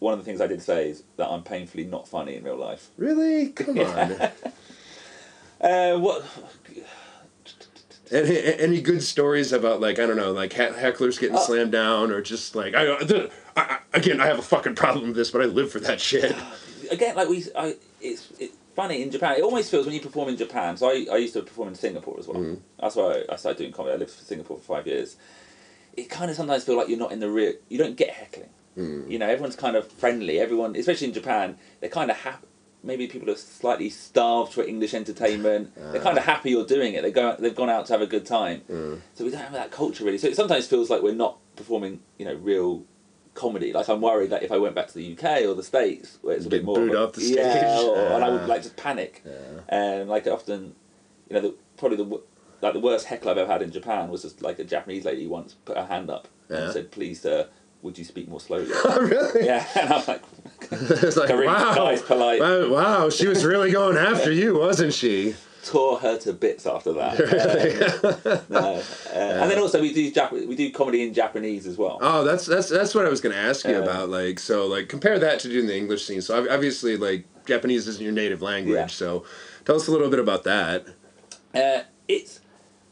one 0.00 0.12
of 0.12 0.18
the 0.18 0.24
things 0.24 0.40
I 0.40 0.48
did 0.48 0.62
say 0.62 0.88
is 0.90 1.04
that 1.16 1.28
I'm 1.28 1.42
painfully 1.44 1.84
not 1.84 2.08
funny 2.08 2.34
in 2.34 2.42
real 2.42 2.56
life. 2.56 2.90
really? 2.96 3.50
Come 3.50 3.78
on. 3.80 4.12
Uh, 5.60 5.98
what? 5.98 6.24
Any, 8.10 8.38
any 8.54 8.80
good 8.80 9.04
stories 9.04 9.52
about 9.52 9.80
like 9.80 10.00
I 10.00 10.06
don't 10.06 10.16
know, 10.16 10.32
like 10.32 10.50
hecklers 10.52 11.20
getting 11.20 11.36
Uh, 11.36 11.40
slammed 11.40 11.70
down, 11.70 12.10
or 12.10 12.20
just 12.20 12.56
like 12.56 12.74
I, 12.74 12.96
I, 12.96 13.30
I 13.56 13.78
again 13.92 14.20
I 14.20 14.26
have 14.26 14.40
a 14.40 14.42
fucking 14.42 14.74
problem 14.74 15.06
with 15.08 15.16
this, 15.16 15.30
but 15.30 15.40
I 15.40 15.44
live 15.44 15.70
for 15.70 15.78
that 15.80 16.00
shit. 16.00 16.34
Again, 16.90 17.14
like 17.14 17.28
we, 17.28 17.44
I, 17.56 17.76
it's 18.00 18.32
it's 18.40 18.56
funny 18.80 19.02
in 19.02 19.10
Japan. 19.10 19.36
It 19.36 19.42
almost 19.42 19.70
feels 19.70 19.84
when 19.86 19.94
you 19.94 20.00
perform 20.00 20.28
in 20.28 20.36
Japan. 20.36 20.76
So 20.76 20.88
I, 20.88 21.06
I 21.12 21.16
used 21.18 21.34
to 21.34 21.42
perform 21.42 21.68
in 21.68 21.74
Singapore 21.74 22.16
as 22.18 22.26
well. 22.28 22.40
Mhm. 22.40 22.58
That's 22.80 22.96
why 22.96 23.24
I, 23.28 23.34
I 23.34 23.36
started 23.36 23.58
doing 23.58 23.72
comedy. 23.72 23.94
I 23.94 23.98
lived 23.98 24.12
in 24.18 24.24
Singapore 24.24 24.56
for 24.58 24.76
five 24.76 24.86
years. 24.86 25.16
It 25.96 26.08
kind 26.08 26.30
of 26.30 26.36
sometimes 26.36 26.64
feel 26.64 26.76
like 26.76 26.88
you're 26.88 26.98
not 26.98 27.12
in 27.12 27.20
the 27.20 27.30
real. 27.30 27.52
You 27.68 27.78
don't 27.78 27.96
get 27.96 28.10
heckling. 28.10 28.50
Mm. 28.78 29.10
You 29.10 29.18
know, 29.18 29.28
everyone's 29.28 29.56
kind 29.56 29.76
of 29.76 29.90
friendly. 29.90 30.38
Everyone, 30.40 30.76
especially 30.76 31.08
in 31.08 31.12
Japan, 31.12 31.58
they're 31.80 31.90
kind 31.90 32.10
of 32.10 32.16
happy. 32.18 32.46
Maybe 32.82 33.06
people 33.08 33.28
are 33.28 33.36
slightly 33.36 33.90
starved 33.90 34.54
for 34.54 34.62
English 34.62 34.94
entertainment. 34.94 35.72
they're 35.92 36.00
kind 36.00 36.16
of 36.16 36.24
happy 36.24 36.50
you're 36.50 36.64
doing 36.64 36.94
it. 36.94 37.02
They 37.02 37.10
go, 37.10 37.36
they've 37.38 37.54
gone 37.54 37.68
out 37.68 37.84
to 37.86 37.92
have 37.92 38.00
a 38.00 38.06
good 38.06 38.24
time. 38.24 38.62
Mm. 38.70 39.00
So 39.14 39.24
we 39.24 39.30
don't 39.30 39.42
have 39.42 39.52
that 39.52 39.70
culture 39.70 40.04
really. 40.04 40.16
So 40.18 40.28
it 40.28 40.36
sometimes 40.36 40.66
feels 40.66 40.88
like 40.88 41.02
we're 41.02 41.12
not 41.26 41.36
performing, 41.56 42.00
you 42.18 42.24
know, 42.24 42.34
real 42.34 42.84
comedy. 43.34 43.72
Like 43.72 43.88
I'm 43.88 44.00
worried 44.00 44.30
that 44.30 44.42
if 44.42 44.52
I 44.52 44.58
went 44.58 44.74
back 44.74 44.88
to 44.88 44.94
the 44.94 45.12
UK 45.16 45.42
or 45.46 45.54
the 45.54 45.62
States, 45.62 46.18
where 46.22 46.36
it's 46.36 46.46
a 46.46 46.48
bit 46.50 46.64
more 46.64 46.78
off 46.96 47.12
the 47.14 47.22
yeah, 47.22 47.50
stage. 47.78 47.84
or- 47.88 47.98
and 48.14 48.24
I 48.24 48.28
would 48.30 48.46
like 48.46 48.62
just 48.62 48.76
panic. 48.76 49.22
Yeah. 49.24 49.32
And 49.68 50.08
like 50.08 50.26
often, 50.26 50.74
you 51.28 51.34
know, 51.36 51.40
the, 51.42 51.54
probably 51.76 51.96
the 51.98 52.20
like 52.62 52.74
the 52.74 52.80
worst 52.80 53.06
heckle 53.06 53.30
I've 53.30 53.38
ever 53.38 53.50
had 53.50 53.62
in 53.62 53.70
Japan 53.72 54.10
was 54.10 54.22
just 54.22 54.42
like 54.42 54.58
a 54.58 54.64
Japanese 54.64 55.04
lady 55.04 55.26
once 55.26 55.54
put 55.64 55.76
her 55.76 55.86
hand 55.86 56.10
up 56.10 56.28
Yeah. 56.50 56.64
and 56.64 56.72
said, 56.72 56.90
"Please, 56.90 57.20
sir, 57.22 57.48
would 57.82 57.96
you 57.96 58.04
speak 58.04 58.28
more 58.28 58.40
slowly?" 58.40 58.68
Oh, 58.84 59.00
really? 59.00 59.46
yeah, 59.46 59.66
and 59.80 59.92
I'm 59.92 60.04
like, 60.06 60.22
it's 60.72 61.16
like 61.16 61.30
wow, 61.30 61.74
nice, 61.74 62.02
polite. 62.02 62.40
wow, 62.40 62.68
wow, 62.70 63.10
she 63.10 63.26
was 63.28 63.44
really 63.44 63.70
going 63.70 63.96
after 63.96 64.30
you, 64.32 64.58
wasn't 64.58 64.92
she? 64.92 65.34
Tore 65.64 65.98
her 65.98 66.16
to 66.18 66.32
bits 66.32 66.66
after 66.66 66.92
that. 66.94 67.18
Um, 68.30 68.40
no. 68.48 68.74
Uh, 68.78 69.12
And 69.12 69.50
then 69.50 69.58
also 69.58 69.80
we 69.80 69.92
do 69.92 70.10
Jap- 70.12 70.32
we 70.32 70.56
do 70.56 70.70
comedy 70.72 71.02
in 71.02 71.12
Japanese 71.14 71.66
as 71.66 71.76
well. 71.76 71.98
Oh, 72.00 72.24
that's 72.24 72.46
that's 72.46 72.68
that's 72.68 72.94
what 72.94 73.04
I 73.06 73.08
was 73.08 73.20
going 73.20 73.34
to 73.34 73.40
ask 73.40 73.66
you 73.66 73.72
Yeah. 73.72 73.78
about. 73.78 74.08
Like, 74.08 74.38
so 74.38 74.66
like 74.66 74.88
compare 74.88 75.18
that 75.18 75.40
to 75.40 75.48
doing 75.48 75.66
the 75.66 75.76
English 75.76 76.04
scene. 76.06 76.20
So 76.22 76.48
obviously, 76.50 76.96
like 76.96 77.24
Japanese 77.46 77.86
isn't 77.88 78.02
your 78.02 78.12
native 78.12 78.42
language. 78.42 78.74
Yeah. 78.76 78.86
So 78.86 79.24
tell 79.64 79.76
us 79.76 79.86
a 79.88 79.90
little 79.90 80.10
bit 80.10 80.18
about 80.20 80.44
that. 80.44 80.86
Uh, 81.54 81.82
it's 82.08 82.40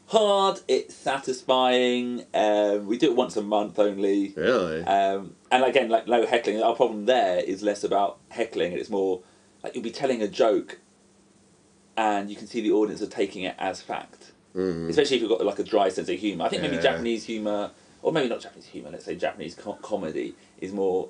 hard. 0.07 0.59
It's 0.67 0.93
satisfying. 0.95 2.25
Um, 2.33 2.87
we 2.87 2.97
do 2.97 3.07
it 3.11 3.15
once 3.15 3.37
a 3.37 3.41
month 3.41 3.79
only. 3.79 4.33
Really? 4.35 4.83
Um, 4.83 5.35
and 5.51 5.63
again, 5.63 5.89
like 5.89 6.07
no 6.07 6.25
heckling. 6.25 6.61
Our 6.61 6.75
problem 6.75 7.05
there 7.05 7.39
is 7.39 7.61
less 7.63 7.83
about 7.83 8.19
heckling, 8.29 8.71
and 8.73 8.79
it's 8.81 8.89
more 8.89 9.21
like 9.63 9.75
you'll 9.75 9.83
be 9.83 9.91
telling 9.91 10.21
a 10.21 10.27
joke, 10.27 10.79
and 11.99 12.29
you 12.29 12.35
can 12.37 12.47
see 12.47 12.61
the 12.61 12.71
audience 12.71 13.01
are 13.01 13.07
taking 13.07 13.43
it 13.43 13.55
as 13.59 13.81
fact. 13.81 14.31
Mhm. 14.55 14.89
Especially 14.89 15.17
if 15.17 15.21
you've 15.21 15.29
got 15.29 15.45
like 15.45 15.59
a 15.59 15.63
dry 15.65 15.89
sense 15.89 16.07
of 16.07 16.17
humor. 16.17 16.45
I 16.45 16.49
think 16.49 16.61
maybe 16.61 16.77
Japanese 16.81 17.25
humor, 17.25 17.71
or 18.01 18.13
maybe 18.13 18.29
not 18.29 18.39
Japanese 18.39 18.67
humor. 18.67 18.89
Let's 18.89 19.03
say 19.03 19.15
Japanese 19.15 19.53
co- 19.53 19.77
comedy 19.81 20.33
is 20.61 20.71
more. 20.71 21.09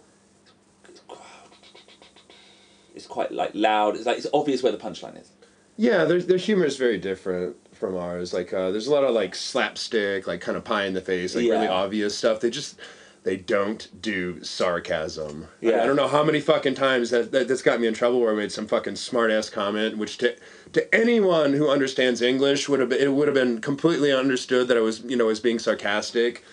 It's 2.96 3.06
quite 3.06 3.32
like 3.32 3.52
loud. 3.54 3.96
It's 3.96 4.06
like 4.08 4.18
it's 4.18 4.28
obvious 4.34 4.64
where 4.64 4.72
the 4.72 4.78
punchline 4.80 5.22
is. 5.22 5.30
Yeah, 5.78 6.06
their 6.06 6.22
their 6.22 6.38
humor 6.38 6.66
is 6.66 6.76
very 6.76 6.98
different 6.98 7.56
from 7.74 7.96
ours. 7.96 8.34
Like, 8.34 8.52
uh, 8.52 8.72
there's 8.72 8.88
a 8.88 8.92
lot 8.92 9.04
of 9.04 9.12
like 9.14 9.36
slapstick, 9.36 10.28
like 10.28 10.42
kind 10.42 10.58
of 10.58 10.64
pie 10.66 10.86
in 10.86 10.94
the 10.94 11.02
face, 11.02 11.36
like 11.36 11.44
really 11.48 11.68
obvious 11.68 12.18
stuff. 12.18 12.42
They 12.42 12.50
just 12.50 12.76
they 13.24 13.36
don't 13.38 14.02
do 14.02 14.44
sarcasm. 14.44 15.48
Yeah. 15.62 15.84
I, 15.84 15.86
don't 15.86 15.96
know 15.96 16.08
how 16.08 16.24
many 16.24 16.40
fucking 16.40 16.76
times 16.76 17.10
that, 17.10 17.32
that 17.32 17.48
that's 17.48 17.62
got 17.62 17.80
me 17.80 17.88
in 17.88 17.94
trouble 17.94 18.20
where 18.20 18.32
I 18.32 18.36
made 18.36 18.52
some 18.52 18.68
fucking 18.68 18.96
smart 18.96 19.32
ass 19.32 19.50
comment, 19.50 19.98
which 19.98 20.18
to 20.20 20.36
to 20.74 20.96
anyone 20.96 21.54
who 21.54 21.70
understands 21.70 22.22
English 22.22 22.70
would 22.70 22.80
have 22.80 22.90
been, 22.90 23.02
it 23.02 23.12
would 23.14 23.28
have 23.28 23.36
been 23.36 23.60
completely 23.60 24.12
understood 24.14 24.68
that 24.70 24.78
I 24.78 24.82
was 24.82 25.02
you 25.02 25.18
know 25.18 25.26
was 25.26 25.40
being 25.40 25.60
sarcastic, 25.60 26.44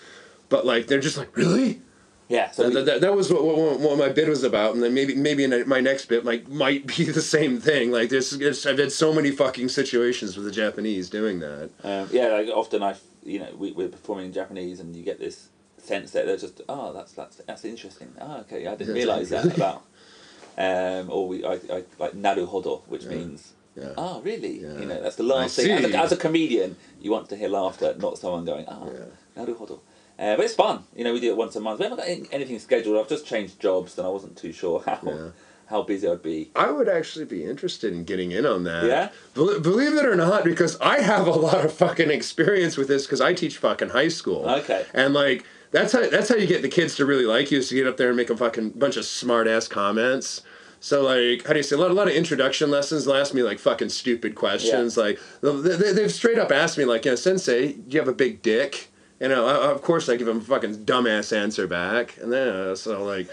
but 0.49 0.65
like 0.65 0.87
they're 0.87 0.99
just 0.99 1.17
like 1.17 1.35
really. 1.35 1.81
Yeah. 2.29 2.51
So 2.51 2.63
That, 2.63 2.75
we- 2.75 2.83
that, 2.83 2.99
that, 3.01 3.15
was 3.15 3.31
what, 3.31 3.41
what, 3.45 3.79
what 3.79 3.97
my 3.97 4.09
bit 4.09 4.27
was 4.27 4.43
about, 4.43 4.73
and 4.73 4.83
then 4.83 4.93
maybe 4.93 5.15
maybe 5.15 5.45
in 5.45 5.69
my 5.69 5.79
next 5.79 6.07
bit 6.07 6.25
might 6.25 6.49
might 6.49 6.85
be 6.85 7.05
the 7.11 7.21
same 7.21 7.61
thing. 7.61 7.91
Like 7.91 8.09
this, 8.09 8.33
I've 8.65 8.77
had 8.77 8.91
so 8.91 9.13
many 9.13 9.31
fucking 9.31 9.69
situations 9.69 10.35
with 10.35 10.45
the 10.45 10.51
Japanese 10.51 11.09
doing 11.09 11.39
that. 11.39 11.69
Um, 11.83 12.09
yeah, 12.11 12.27
like 12.27 12.49
often 12.49 12.83
I, 12.83 12.95
you 13.23 13.39
know, 13.39 13.55
we, 13.57 13.71
we're 13.71 13.87
performing 13.87 14.25
in 14.25 14.33
Japanese, 14.33 14.81
and 14.81 14.93
you 14.93 15.03
get 15.03 15.19
this 15.19 15.47
sense 15.87 16.11
that 16.11 16.25
they're 16.25 16.37
just, 16.37 16.61
oh, 16.69 16.93
that's 16.93 17.13
that's 17.13 17.37
that's 17.37 17.65
interesting. 17.65 18.13
Oh, 18.21 18.37
okay, 18.41 18.67
I 18.67 18.75
didn't 18.75 18.95
Yeah, 18.95 19.01
realize 19.03 19.29
that 19.29 19.45
about. 19.55 19.83
Um, 20.57 21.09
or 21.11 21.27
we, 21.27 21.45
I, 21.45 21.53
I 21.53 21.83
like 21.99 22.13
naruhodo, 22.13 22.81
which 22.87 23.05
means, 23.05 23.53
Yeah. 23.75 23.93
oh, 23.97 24.21
really? 24.21 24.59
Yeah. 24.61 24.79
You 24.79 24.85
know, 24.87 25.01
that's 25.03 25.15
the 25.15 25.23
last 25.23 25.59
I 25.59 25.63
thing. 25.63 25.85
As 25.85 25.91
a, 25.93 25.97
as 25.99 26.11
a 26.11 26.17
comedian, 26.17 26.75
you 26.99 27.11
want 27.11 27.29
to 27.29 27.35
hear 27.35 27.49
laughter, 27.49 27.95
not 27.99 28.17
someone 28.17 28.43
going, 28.45 28.65
oh, 28.67 28.91
Yeah. 28.91 29.43
naruhodo. 29.43 29.79
Uh, 30.19 30.35
but 30.35 30.45
it's 30.45 30.55
fun. 30.55 30.83
You 30.95 31.03
know, 31.03 31.13
we 31.13 31.19
do 31.19 31.29
it 31.29 31.37
once 31.37 31.55
a 31.55 31.59
month. 31.59 31.77
We 31.79 31.83
haven't 31.83 31.99
got 31.99 32.07
any- 32.07 32.27
anything 32.31 32.57
scheduled. 32.57 32.97
I've 32.97 33.07
just 33.07 33.27
changed 33.27 33.59
jobs, 33.59 33.95
and 33.99 34.07
I 34.07 34.09
wasn't 34.09 34.35
too 34.35 34.51
sure 34.51 34.81
how 34.85 34.99
Yeah. 35.05 35.27
how 35.67 35.83
busy 35.83 36.07
I'd 36.07 36.23
be. 36.23 36.49
I 36.55 36.71
would 36.71 36.89
actually 36.89 37.25
be 37.25 37.43
interested 37.43 37.93
in 37.93 38.03
getting 38.05 38.31
in 38.31 38.45
on 38.45 38.63
that. 38.63 38.85
Yeah? 38.85 39.09
Bel- 39.35 39.59
believe 39.59 39.93
it 39.93 40.05
or 40.05 40.15
not, 40.15 40.43
because 40.43 40.75
I 40.79 41.01
have 41.01 41.27
a 41.27 41.31
lot 41.33 41.63
of 41.63 41.71
fucking 41.73 42.09
experience 42.09 42.77
with 42.77 42.87
this 42.87 43.05
because 43.05 43.21
I 43.21 43.33
teach 43.33 43.57
fucking 43.57 43.89
high 43.89 44.07
school. 44.07 44.49
Okay. 44.49 44.85
And 44.93 45.13
like 45.13 45.43
that's 45.71 45.93
how 45.93 46.07
that's 46.09 46.29
how 46.29 46.35
you 46.35 46.47
get 46.47 46.61
the 46.61 46.69
kids 46.69 46.95
to 46.95 47.05
really 47.05 47.25
like 47.25 47.51
you 47.51 47.59
is 47.59 47.69
to 47.69 47.75
get 47.75 47.87
up 47.87 47.97
there 47.97 48.07
and 48.07 48.17
make 48.17 48.29
a 48.29 48.37
fucking 48.37 48.71
bunch 48.71 48.97
of 48.97 49.05
smart 49.05 49.47
ass 49.47 49.67
comments. 49.67 50.41
So 50.79 51.03
like, 51.03 51.45
how 51.45 51.53
do 51.53 51.59
you 51.59 51.63
say? 51.63 51.75
A 51.75 51.79
lot, 51.79 51.91
a 51.91 51.93
lot 51.93 52.07
of 52.07 52.13
introduction 52.13 52.69
lessons. 52.69 53.05
They'll 53.05 53.15
ask 53.15 53.33
me 53.33 53.43
like 53.43 53.59
fucking 53.59 53.89
stupid 53.89 54.35
questions. 54.35 54.95
Like 54.95 55.19
they, 55.41 55.51
they, 55.51 55.91
they've 55.91 56.11
straight 56.11 56.37
up 56.37 56.51
asked 56.51 56.77
me 56.77 56.85
like, 56.85 57.05
you 57.05 57.11
know, 57.11 57.15
Sensei, 57.15 57.73
do 57.73 57.83
you 57.89 57.99
have 57.99 58.07
a 58.07 58.13
big 58.13 58.41
dick? 58.41 58.89
You 59.19 59.29
know, 59.29 59.47
I, 59.47 59.71
of 59.71 59.81
course 59.81 60.07
I 60.07 60.15
give 60.15 60.27
them 60.27 60.37
a 60.37 60.41
fucking 60.41 60.85
dumbass 60.85 61.35
answer 61.35 61.65
back, 61.65 62.17
and 62.21 62.31
then 62.31 62.47
uh, 62.47 62.75
so 62.75 63.03
like, 63.03 63.27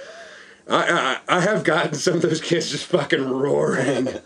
I, 0.69 1.21
I 1.29 1.37
I 1.37 1.41
have 1.41 1.65
gotten 1.65 1.95
some 1.95 2.15
of 2.15 2.23
those 2.23 2.41
kids 2.41 2.71
just 2.71 2.87
fucking 2.87 3.29
roaring. 3.29 4.09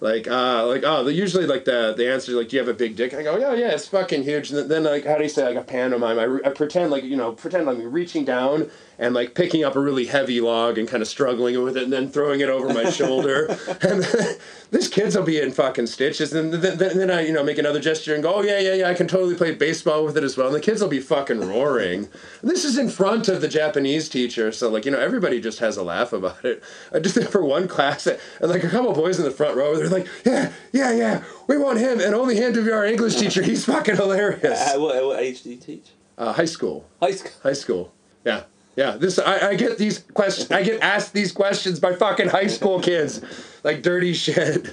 Like, 0.00 0.28
uh, 0.28 0.66
like, 0.66 0.84
oh, 0.84 1.02
the, 1.02 1.12
usually 1.12 1.46
like 1.46 1.64
the 1.64 1.92
the 1.96 2.12
answer 2.12 2.30
is 2.30 2.36
like, 2.36 2.48
do 2.48 2.56
you 2.56 2.60
have 2.60 2.68
a 2.68 2.74
big 2.74 2.94
dick? 2.94 3.12
I 3.14 3.22
go, 3.22 3.36
yeah, 3.36 3.54
yeah, 3.54 3.70
it's 3.70 3.88
fucking 3.88 4.22
huge. 4.22 4.52
And 4.52 4.70
then, 4.70 4.84
like, 4.84 5.04
how 5.04 5.16
do 5.16 5.24
you 5.24 5.28
say 5.28 5.44
like 5.44 5.56
a 5.56 5.62
pantomime? 5.62 6.18
I, 6.18 6.22
re- 6.24 6.40
I 6.44 6.50
pretend 6.50 6.90
like 6.90 7.02
you 7.02 7.16
know, 7.16 7.32
pretend 7.32 7.66
like 7.66 7.78
reaching 7.80 8.24
down 8.24 8.70
and 8.98 9.14
like 9.14 9.34
picking 9.34 9.62
up 9.64 9.76
a 9.76 9.80
really 9.80 10.06
heavy 10.06 10.40
log 10.40 10.76
and 10.78 10.88
kind 10.88 11.02
of 11.02 11.08
struggling 11.08 11.62
with 11.62 11.76
it, 11.76 11.84
and 11.84 11.92
then 11.92 12.08
throwing 12.08 12.40
it 12.40 12.48
over 12.48 12.72
my 12.72 12.90
shoulder. 12.90 13.46
And 13.80 14.02
this 14.70 14.88
kids 14.88 15.16
will 15.16 15.24
be 15.24 15.40
in 15.40 15.52
fucking 15.52 15.86
stitches, 15.86 16.32
and 16.32 16.52
then, 16.52 16.78
then, 16.78 16.98
then 16.98 17.10
I 17.10 17.26
you 17.26 17.32
know 17.32 17.42
make 17.44 17.58
another 17.58 17.80
gesture 17.80 18.14
and 18.14 18.22
go, 18.22 18.34
oh 18.34 18.42
yeah, 18.42 18.58
yeah, 18.58 18.74
yeah, 18.74 18.88
I 18.88 18.94
can 18.94 19.06
totally 19.08 19.34
play 19.34 19.54
baseball 19.54 20.04
with 20.04 20.16
it 20.16 20.24
as 20.24 20.36
well. 20.36 20.46
And 20.48 20.56
the 20.56 20.60
kids 20.60 20.80
will 20.80 20.88
be 20.88 21.00
fucking 21.00 21.40
roaring. 21.40 22.08
This 22.42 22.64
is 22.64 22.76
in 22.78 22.88
front 22.90 23.28
of 23.28 23.40
the 23.40 23.48
Japanese 23.48 24.08
teacher, 24.08 24.50
so 24.52 24.68
like 24.68 24.84
you 24.84 24.90
know 24.90 24.98
everybody 25.00 25.40
just 25.40 25.60
has 25.60 25.76
a 25.76 25.82
laugh 25.82 26.12
about 26.12 26.44
it. 26.44 26.62
I 26.92 26.98
just 26.98 27.18
for 27.30 27.44
one 27.44 27.68
class, 27.68 28.06
and 28.06 28.18
like 28.42 28.64
a 28.64 28.68
couple 28.68 28.92
boys 28.92 29.18
in 29.18 29.24
the 29.24 29.30
front 29.30 29.56
row, 29.56 29.76
they're 29.76 29.88
like, 29.88 30.08
yeah, 30.24 30.52
yeah, 30.72 30.92
yeah, 30.92 31.24
we 31.46 31.56
want 31.56 31.78
him, 31.78 32.00
and 32.00 32.14
only 32.14 32.36
him 32.36 32.52
to 32.54 32.64
be 32.64 32.70
our 32.72 32.84
English 32.84 33.16
teacher. 33.16 33.42
He's 33.42 33.64
fucking 33.64 33.96
hilarious. 33.96 34.60
Uh, 34.74 34.78
what, 34.80 35.04
what 35.04 35.20
age 35.20 35.42
do 35.42 35.50
you 35.50 35.56
teach? 35.56 35.90
Uh, 36.16 36.32
high 36.32 36.44
school, 36.46 36.84
High 37.00 37.12
school. 37.12 37.32
high 37.44 37.52
school, 37.52 37.92
yeah. 38.24 38.42
Yeah, 38.78 38.92
this 38.92 39.18
I, 39.18 39.48
I 39.48 39.54
get 39.56 39.76
these 39.76 39.98
questions. 40.14 40.52
I 40.52 40.62
get 40.62 40.80
asked 40.80 41.12
these 41.12 41.32
questions 41.32 41.80
by 41.80 41.96
fucking 41.96 42.28
high 42.28 42.46
school 42.46 42.78
kids, 42.80 43.20
like 43.64 43.82
dirty 43.82 44.12
shit. 44.14 44.72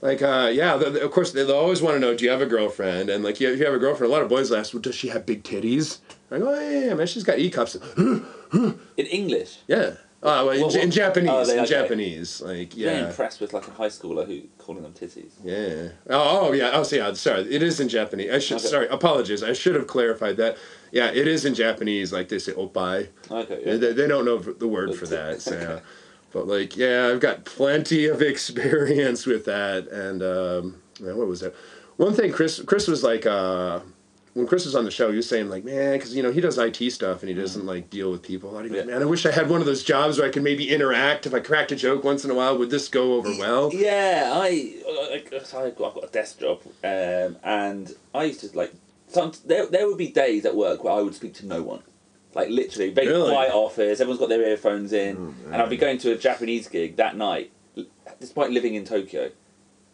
Like, 0.00 0.22
uh, 0.22 0.50
yeah, 0.52 0.76
the, 0.76 0.90
the- 0.90 1.04
of 1.04 1.10
course 1.10 1.32
they, 1.32 1.42
always 1.50 1.82
want 1.82 1.96
to 1.96 1.98
know, 1.98 2.14
do 2.16 2.24
you 2.24 2.30
have 2.30 2.40
a 2.40 2.46
girlfriend? 2.46 3.10
And 3.10 3.24
like, 3.24 3.40
if 3.40 3.58
you 3.58 3.64
have 3.64 3.74
a 3.74 3.78
girlfriend, 3.80 4.12
a 4.12 4.14
lot 4.14 4.22
of 4.22 4.28
boys 4.28 4.52
ask, 4.52 4.72
well, 4.72 4.80
does 4.80 4.94
she 4.94 5.08
have 5.08 5.26
big 5.26 5.42
titties? 5.42 5.98
I 6.30 6.38
go, 6.38 6.54
oh, 6.54 6.60
yeah, 6.60 6.86
yeah, 6.86 6.94
man, 6.94 7.08
she's 7.08 7.24
got 7.24 7.40
e 7.40 7.50
cups. 7.50 7.76
In 7.96 8.78
English. 8.96 9.58
yeah. 9.66 9.94
Oh, 10.20 10.46
well, 10.46 10.70
in, 10.74 10.80
in 10.80 10.90
Japanese, 10.90 11.30
oh, 11.32 11.44
they- 11.44 11.52
in 11.54 11.58
okay. 11.60 11.68
Japanese, 11.68 12.40
like, 12.40 12.72
Very 12.72 12.96
yeah, 12.96 13.08
impressed 13.08 13.40
with 13.40 13.52
like 13.52 13.68
a 13.68 13.70
high 13.70 13.86
schooler 13.86 14.26
who 14.26 14.42
calling 14.58 14.82
them 14.82 14.92
titties. 14.92 15.30
yeah. 15.44 15.90
Oh, 16.10 16.48
oh, 16.48 16.52
yeah. 16.52 16.70
Oh, 16.72 16.82
so 16.82 16.96
yeah. 16.96 17.12
Sorry, 17.12 17.42
it 17.54 17.62
is 17.62 17.78
in 17.78 17.88
Japanese. 17.88 18.32
I 18.32 18.38
should. 18.40 18.56
Okay. 18.56 18.66
Sorry, 18.66 18.88
apologies. 18.88 19.44
I 19.44 19.52
should 19.52 19.76
have 19.76 19.86
clarified 19.86 20.36
that. 20.38 20.56
Yeah, 20.90 21.10
it 21.12 21.28
is 21.28 21.44
in 21.44 21.54
Japanese. 21.54 22.12
Like 22.12 22.28
they 22.30 22.40
say, 22.40 22.52
oppai. 22.52 23.08
Okay. 23.30 23.62
Yeah. 23.64 23.76
They, 23.76 23.92
they 23.92 24.08
don't 24.08 24.24
know 24.24 24.38
the 24.38 24.66
word 24.66 24.94
for 24.96 25.06
that. 25.06 25.40
So, 25.40 25.54
yeah. 25.54 25.80
But 26.32 26.48
like, 26.48 26.76
yeah, 26.76 27.10
I've 27.12 27.20
got 27.20 27.44
plenty 27.44 28.06
of 28.06 28.20
experience 28.32 29.24
with 29.24 29.44
that. 29.44 29.86
And 29.88 30.22
um, 30.22 30.82
what 31.00 31.28
was 31.28 31.40
that? 31.40 31.54
One 31.96 32.12
thing, 32.14 32.32
Chris. 32.32 32.60
Chris 32.66 32.88
was 32.88 33.04
like, 33.04 33.24
uh, 33.24 33.80
when 34.38 34.46
Chris 34.46 34.64
was 34.64 34.76
on 34.76 34.84
the 34.84 34.90
show, 34.92 35.10
he 35.10 35.16
was 35.16 35.28
saying 35.28 35.48
like, 35.48 35.64
man, 35.64 35.94
because 35.94 36.14
you 36.14 36.22
know 36.22 36.30
he 36.30 36.40
does 36.40 36.56
IT 36.58 36.76
stuff 36.92 37.20
and 37.22 37.28
he 37.28 37.34
doesn't 37.34 37.66
like 37.66 37.90
deal 37.90 38.10
with 38.12 38.22
people. 38.22 38.56
He 38.60 38.68
goes, 38.68 38.78
Yeah. 38.78 38.84
Man, 38.84 39.02
I 39.02 39.04
wish 39.04 39.26
I 39.26 39.32
had 39.32 39.50
one 39.50 39.60
of 39.60 39.66
those 39.66 39.82
jobs 39.82 40.16
where 40.16 40.28
I 40.28 40.30
could 40.30 40.44
maybe 40.44 40.70
interact. 40.70 41.26
If 41.26 41.34
I 41.34 41.40
cracked 41.40 41.72
a 41.72 41.76
joke 41.76 42.04
once 42.04 42.24
in 42.24 42.30
a 42.30 42.34
while, 42.34 42.56
would 42.56 42.70
this 42.70 42.86
go 42.86 43.14
over 43.14 43.30
well? 43.36 43.70
Yeah, 43.74 44.30
I, 44.32 44.76
I, 44.88 45.22
I've 45.56 45.76
got, 45.76 46.04
a 46.04 46.06
desk 46.06 46.38
job, 46.38 46.60
um, 46.84 47.36
and 47.42 47.94
I 48.14 48.24
used 48.24 48.40
to 48.40 48.56
like. 48.56 48.72
Some, 49.08 49.32
there, 49.44 49.66
there 49.66 49.88
would 49.88 49.98
be 49.98 50.08
days 50.08 50.44
at 50.44 50.54
work 50.54 50.84
where 50.84 50.92
I 50.92 51.00
would 51.00 51.14
speak 51.14 51.34
to 51.34 51.46
no 51.46 51.62
one, 51.62 51.82
like 52.34 52.48
literally 52.50 52.90
very 52.90 53.08
Really? 53.08 53.30
quiet 53.32 53.52
office. 53.52 54.00
Everyone's 54.00 54.20
got 54.20 54.28
their 54.28 54.42
earphones 54.42 54.92
in, 54.92 55.34
and 55.46 55.56
I'd 55.56 55.70
be 55.70 55.76
going 55.78 55.98
to 55.98 56.12
a 56.12 56.16
Japanese 56.16 56.68
gig 56.68 56.96
that 56.96 57.16
night, 57.16 57.50
despite 58.20 58.50
living 58.50 58.74
in 58.74 58.84
Tokyo, 58.84 59.30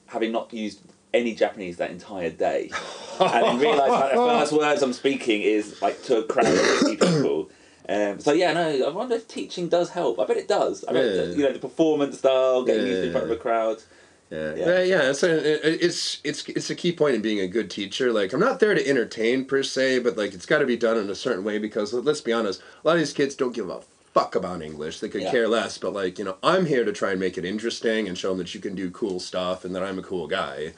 having 0.07 0.33
not 0.33 0.53
used 0.53 0.81
any 1.15 1.35
Japanese 1.35 1.77
that 1.77 1.93
entire 1.93 2.31
day, 2.31 2.71
and 3.21 3.45
then 3.45 3.59
realise 3.59 3.89
like 3.91 4.11
the 4.15 4.17
first 4.17 4.53
words 4.53 4.83
I'm 4.83 4.93
speaking 4.93 5.43
is 5.43 5.81
like 5.83 6.03
to 6.05 6.19
a 6.19 6.23
crowd 6.25 6.47
of 6.47 6.59
fifty 6.61 6.97
people. 7.07 7.51
Um, 7.89 8.19
so 8.19 8.33
yeah, 8.33 8.53
no, 8.55 8.87
I 8.87 8.91
wonder 8.91 9.15
if 9.17 9.29
teaching 9.29 9.69
does 9.69 9.91
help. 9.91 10.19
I 10.19 10.25
bet 10.25 10.37
it 10.39 10.49
does. 10.49 10.85
I 10.87 10.93
bet 10.93 11.05
Yeah. 11.05 11.23
you 11.37 11.43
know 11.43 11.53
the 11.53 11.59
performance 11.59 12.19
style, 12.19 12.65
getting 12.65 12.87
used 12.87 13.03
to 13.03 13.07
in 13.09 13.13
front 13.13 13.27
of 13.27 13.31
a 13.33 13.37
crowd. 13.37 13.83
Yeah, 14.31 14.55
Yeah. 14.55 14.67
yeah, 14.67 14.83
yeah. 14.83 15.11
It's 15.11 15.23
a, 15.23 15.85
it's 15.85 16.19
it's 16.25 16.49
it's 16.49 16.71
a 16.71 16.75
key 16.75 16.93
point 16.93 17.15
in 17.15 17.21
being 17.23 17.41
a 17.41 17.47
good 17.47 17.71
teacher. 17.71 18.11
Like 18.11 18.33
I'm 18.33 18.41
not 18.41 18.59
there 18.59 18.75
to 18.75 18.89
entertain 18.89 19.45
per 19.45 19.63
se, 19.63 19.99
but 19.99 20.17
like 20.17 20.33
it's 20.33 20.47
got 20.47 20.61
to 20.61 20.67
be 20.67 20.77
done 20.79 20.97
in 20.97 21.11
a 21.11 21.15
certain 21.15 21.45
way 21.45 21.59
because 21.59 21.93
let- 21.93 22.05
let's 22.07 22.23
be 22.23 22.33
honest, 22.33 22.61
a 22.83 22.89
lot 22.89 22.95
of 22.95 23.01
these 23.01 23.13
kids 23.13 23.35
don't 23.35 23.55
give 23.55 23.69
a 23.69 23.81
fuck 24.15 24.35
about 24.35 24.63
English. 24.63 25.01
They 25.01 25.09
could 25.11 25.21
Yeah. 25.23 25.31
care 25.31 25.47
less. 25.47 25.77
But 25.77 25.93
like 25.93 26.19
you 26.19 26.25
know, 26.25 26.37
I'm 26.43 26.65
here 26.65 26.87
to 26.87 26.93
try 26.93 27.11
and 27.11 27.21
make 27.21 27.37
it 27.37 27.45
interesting 27.45 28.09
and 28.09 28.17
show 28.17 28.31
them 28.31 28.39
that 28.39 28.55
you 28.55 28.61
can 28.61 28.75
do 28.75 28.91
cool 28.91 29.21
stuff 29.21 29.63
and 29.67 29.75
that 29.77 29.83
I'm 29.83 29.99
a 29.99 30.03
cool 30.03 30.27
guy. 30.27 30.73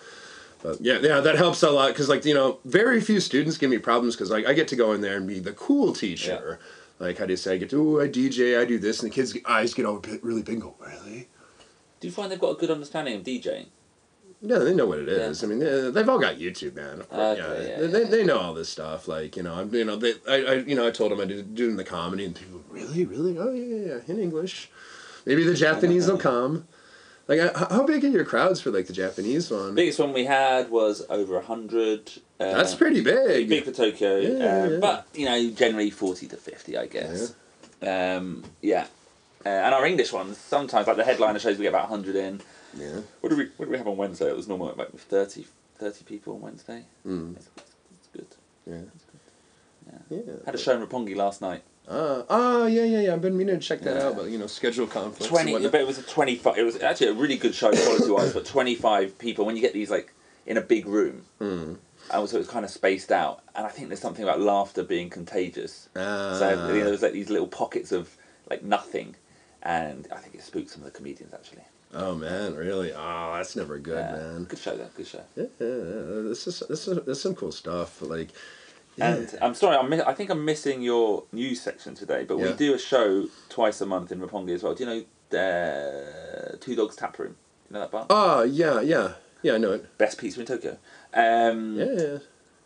But 0.66 0.80
yeah, 0.80 0.98
yeah, 1.00 1.20
that 1.20 1.36
helps 1.36 1.62
a 1.62 1.70
lot 1.70 1.88
because 1.88 2.08
like 2.08 2.24
you 2.24 2.34
know, 2.34 2.58
very 2.64 3.00
few 3.00 3.20
students 3.20 3.56
give 3.56 3.70
me 3.70 3.78
problems 3.78 4.16
because 4.16 4.32
like 4.32 4.46
I 4.46 4.52
get 4.52 4.66
to 4.68 4.76
go 4.76 4.92
in 4.92 5.00
there 5.00 5.16
and 5.16 5.26
be 5.26 5.38
the 5.38 5.52
cool 5.52 5.92
teacher. 5.92 6.58
Like 6.98 7.18
how 7.18 7.26
do 7.26 7.32
you 7.34 7.36
say? 7.36 7.54
I 7.54 7.58
get 7.58 7.70
to 7.70 7.98
oh 7.98 8.00
I 8.00 8.08
DJ, 8.08 8.60
I 8.60 8.64
do 8.64 8.76
this, 8.78 9.00
and 9.00 9.08
the 9.10 9.14
kids' 9.14 9.36
eyes 9.46 9.74
get 9.74 9.86
all 9.86 10.02
really 10.22 10.42
big. 10.42 10.64
really? 10.80 11.28
Do 12.00 12.08
you 12.08 12.12
find 12.12 12.32
they've 12.32 12.40
got 12.40 12.56
a 12.56 12.58
good 12.58 12.70
understanding 12.72 13.14
of 13.14 13.22
DJing? 13.22 13.66
Yeah, 14.42 14.58
they 14.58 14.74
know 14.74 14.86
what 14.86 14.98
it 14.98 15.08
is. 15.08 15.40
Yeah. 15.40 15.46
I 15.46 15.50
mean, 15.50 15.58
they- 15.60 15.90
they've 15.90 16.08
all 16.08 16.18
got 16.18 16.36
YouTube, 16.36 16.74
man. 16.74 17.04
Ah, 17.10 17.30
okay, 17.30 17.40
yeah, 17.40 17.80
yeah, 17.80 17.86
they, 17.86 18.02
yeah, 18.02 18.08
they, 18.10 18.24
know 18.24 18.38
all 18.38 18.52
this 18.52 18.68
stuff. 18.68 19.06
Like 19.06 19.36
you 19.36 19.44
know, 19.44 19.54
I'm 19.54 19.72
you 19.72 19.84
know 19.84 19.94
they 19.96 20.14
I, 20.28 20.34
I 20.34 20.54
you 20.54 20.74
know 20.74 20.86
I 20.86 20.90
told 20.90 21.12
them 21.12 21.20
I 21.20 21.26
did 21.26 21.54
doing 21.54 21.76
the 21.76 21.84
comedy 21.84 22.24
and 22.24 22.34
people 22.34 22.60
really 22.70 23.04
really 23.04 23.38
oh 23.38 23.52
yeah 23.52 23.76
yeah 23.76 23.86
yeah 23.94 23.98
in 24.08 24.18
English. 24.18 24.68
Maybe 25.26 25.44
the 25.44 25.54
Japanese 25.66 26.08
will 26.08 26.18
come. 26.18 26.66
Like, 27.28 27.40
uh, 27.40 27.66
how 27.68 27.84
big 27.84 28.04
are 28.04 28.08
your 28.08 28.24
crowds 28.24 28.60
for 28.60 28.70
like 28.70 28.86
the 28.86 28.92
Japanese 28.92 29.50
one? 29.50 29.68
The 29.68 29.72
biggest 29.72 29.98
one 29.98 30.12
we 30.12 30.24
had 30.24 30.70
was 30.70 31.04
over 31.10 31.40
hundred. 31.40 32.12
Uh, 32.38 32.54
That's 32.54 32.74
pretty 32.74 33.00
big. 33.00 33.48
big 33.48 33.64
for 33.64 33.72
Tokyo. 33.72 34.18
Yeah, 34.18 34.62
um, 34.62 34.72
yeah. 34.72 34.78
But 34.80 35.08
you 35.14 35.24
know, 35.24 35.50
generally 35.50 35.90
forty 35.90 36.28
to 36.28 36.36
fifty, 36.36 36.76
I 36.76 36.86
guess. 36.86 37.34
Um, 37.82 38.44
yeah. 38.62 38.86
Uh, 39.44 39.48
and 39.48 39.74
our 39.74 39.86
English 39.86 40.12
ones 40.12 40.38
sometimes, 40.38 40.86
like 40.86 40.96
the 40.96 41.04
headliner 41.04 41.38
shows, 41.38 41.56
we 41.58 41.62
get 41.64 41.70
about 41.70 41.88
hundred 41.88 42.16
in. 42.16 42.40
Yeah. 42.76 43.00
What 43.20 43.30
do 43.30 43.36
we 43.36 43.48
What 43.56 43.66
do 43.66 43.72
we 43.72 43.78
have 43.78 43.88
on 43.88 43.96
Wednesday? 43.96 44.28
It 44.28 44.36
was 44.36 44.46
normal 44.48 44.72
like 44.76 44.96
30, 44.96 45.46
30 45.78 46.04
people 46.04 46.34
on 46.34 46.40
Wednesday. 46.42 46.84
Mm. 47.06 47.36
It's, 47.36 47.48
it's 47.56 48.08
good. 48.12 48.26
Yeah. 48.66 48.80
Yeah. 50.10 50.18
Yeah. 50.26 50.32
Had 50.44 50.54
a 50.54 50.58
show 50.58 50.80
in 50.80 50.86
Roppongi 50.86 51.16
last 51.16 51.40
night. 51.40 51.62
Uh, 51.88 52.24
oh 52.28 52.66
yeah, 52.66 52.84
yeah, 52.84 53.00
yeah. 53.02 53.12
I've 53.14 53.20
been 53.22 53.36
meaning 53.36 53.60
to 53.60 53.64
check 53.64 53.80
that 53.82 53.96
Yeah. 53.96 54.06
out, 54.08 54.16
but 54.16 54.28
you 54.28 54.38
know, 54.38 54.46
schedule 54.48 54.86
conflicts. 54.86 55.26
Twenty, 55.28 55.52
whatnot. 55.52 55.72
but 55.72 55.80
it 55.80 55.86
was 55.86 55.98
a 55.98 56.02
twenty-five. 56.02 56.58
It 56.58 56.64
was 56.64 56.82
actually 56.82 57.08
a 57.08 57.12
really 57.14 57.36
good 57.36 57.54
show 57.54 57.70
quality 57.70 58.10
wise, 58.10 58.32
but 58.32 58.44
twenty-five 58.44 59.18
people. 59.18 59.44
When 59.46 59.54
you 59.56 59.62
get 59.62 59.72
these 59.72 59.90
like 59.90 60.12
in 60.46 60.56
a 60.56 60.60
big 60.60 60.86
room, 60.86 61.24
Mm. 61.40 61.76
and 62.12 62.28
so 62.28 62.36
it 62.36 62.38
was 62.38 62.48
kind 62.48 62.64
of 62.64 62.70
spaced 62.70 63.12
out. 63.12 63.40
And 63.54 63.64
I 63.66 63.68
think 63.70 63.88
there's 63.88 64.00
something 64.00 64.24
about 64.24 64.40
laughter 64.40 64.82
being 64.82 65.10
contagious. 65.10 65.88
Ah. 65.94 66.36
So 66.38 66.50
you 66.50 66.56
know, 66.56 66.72
there 66.84 66.90
was 66.90 67.02
like 67.02 67.12
these 67.12 67.30
little 67.30 67.46
pockets 67.48 67.92
of 67.92 68.16
like 68.50 68.64
nothing, 68.64 69.14
and 69.62 70.08
I 70.12 70.16
think 70.18 70.34
it 70.34 70.42
spooked 70.42 70.70
some 70.70 70.82
of 70.82 70.86
the 70.92 70.96
comedians 70.96 71.32
actually. 71.34 71.62
oh 71.94 72.16
man, 72.16 72.54
really? 72.56 72.92
Oh, 72.92 73.32
that's 73.36 73.54
never 73.54 73.78
good, 73.78 73.96
Yeah. 74.04 74.12
man. 74.16 74.44
Good 74.44 74.58
show 74.58 74.76
though. 74.76 74.90
Good 74.96 75.06
show. 75.06 75.22
Yeah, 75.36 75.44
yeah, 75.60 75.66
yeah. 75.66 76.22
This 76.28 76.48
is 76.48 76.64
this 76.68 76.88
is 76.88 76.96
this 77.04 77.16
is 77.18 77.22
some 77.22 77.36
cool 77.36 77.52
stuff. 77.52 78.02
Like, 78.02 78.30
yeah. 78.96 79.14
And 79.14 79.38
I'm 79.42 79.54
sorry, 79.54 79.76
I'm 79.76 79.88
mi- 79.90 80.00
I 80.02 80.14
think 80.14 80.30
I'm 80.30 80.44
missing 80.44 80.82
your 80.82 81.24
news 81.32 81.60
section 81.60 81.94
today, 81.94 82.24
but 82.24 82.36
we 82.38 82.44
Yeah. 82.44 82.52
do 82.52 82.74
a 82.74 82.78
show 82.78 83.26
twice 83.48 83.80
a 83.80 83.86
month 83.86 84.12
in 84.12 84.20
Roppongi 84.20 84.54
as 84.54 84.62
well. 84.62 84.74
Do 84.74 84.84
you 84.84 84.90
know 84.90 85.04
uh, 85.38 86.56
Two 86.60 86.74
Dogs 86.76 86.96
Tap 86.96 87.18
Room? 87.18 87.36
You 87.68 87.74
know 87.74 87.80
that 87.80 87.90
bar? 87.90 88.06
oh 88.10 88.42
yeah, 88.44 88.80
yeah, 88.80 89.12
yeah. 89.42 89.54
I 89.54 89.58
know 89.58 89.72
it. 89.72 89.98
Best 89.98 90.18
pizza 90.18 90.40
in 90.40 90.46
Tokyo. 90.46 90.78
Um, 91.14 91.76
Yeah, 91.78 91.84
yeah. 91.84 92.18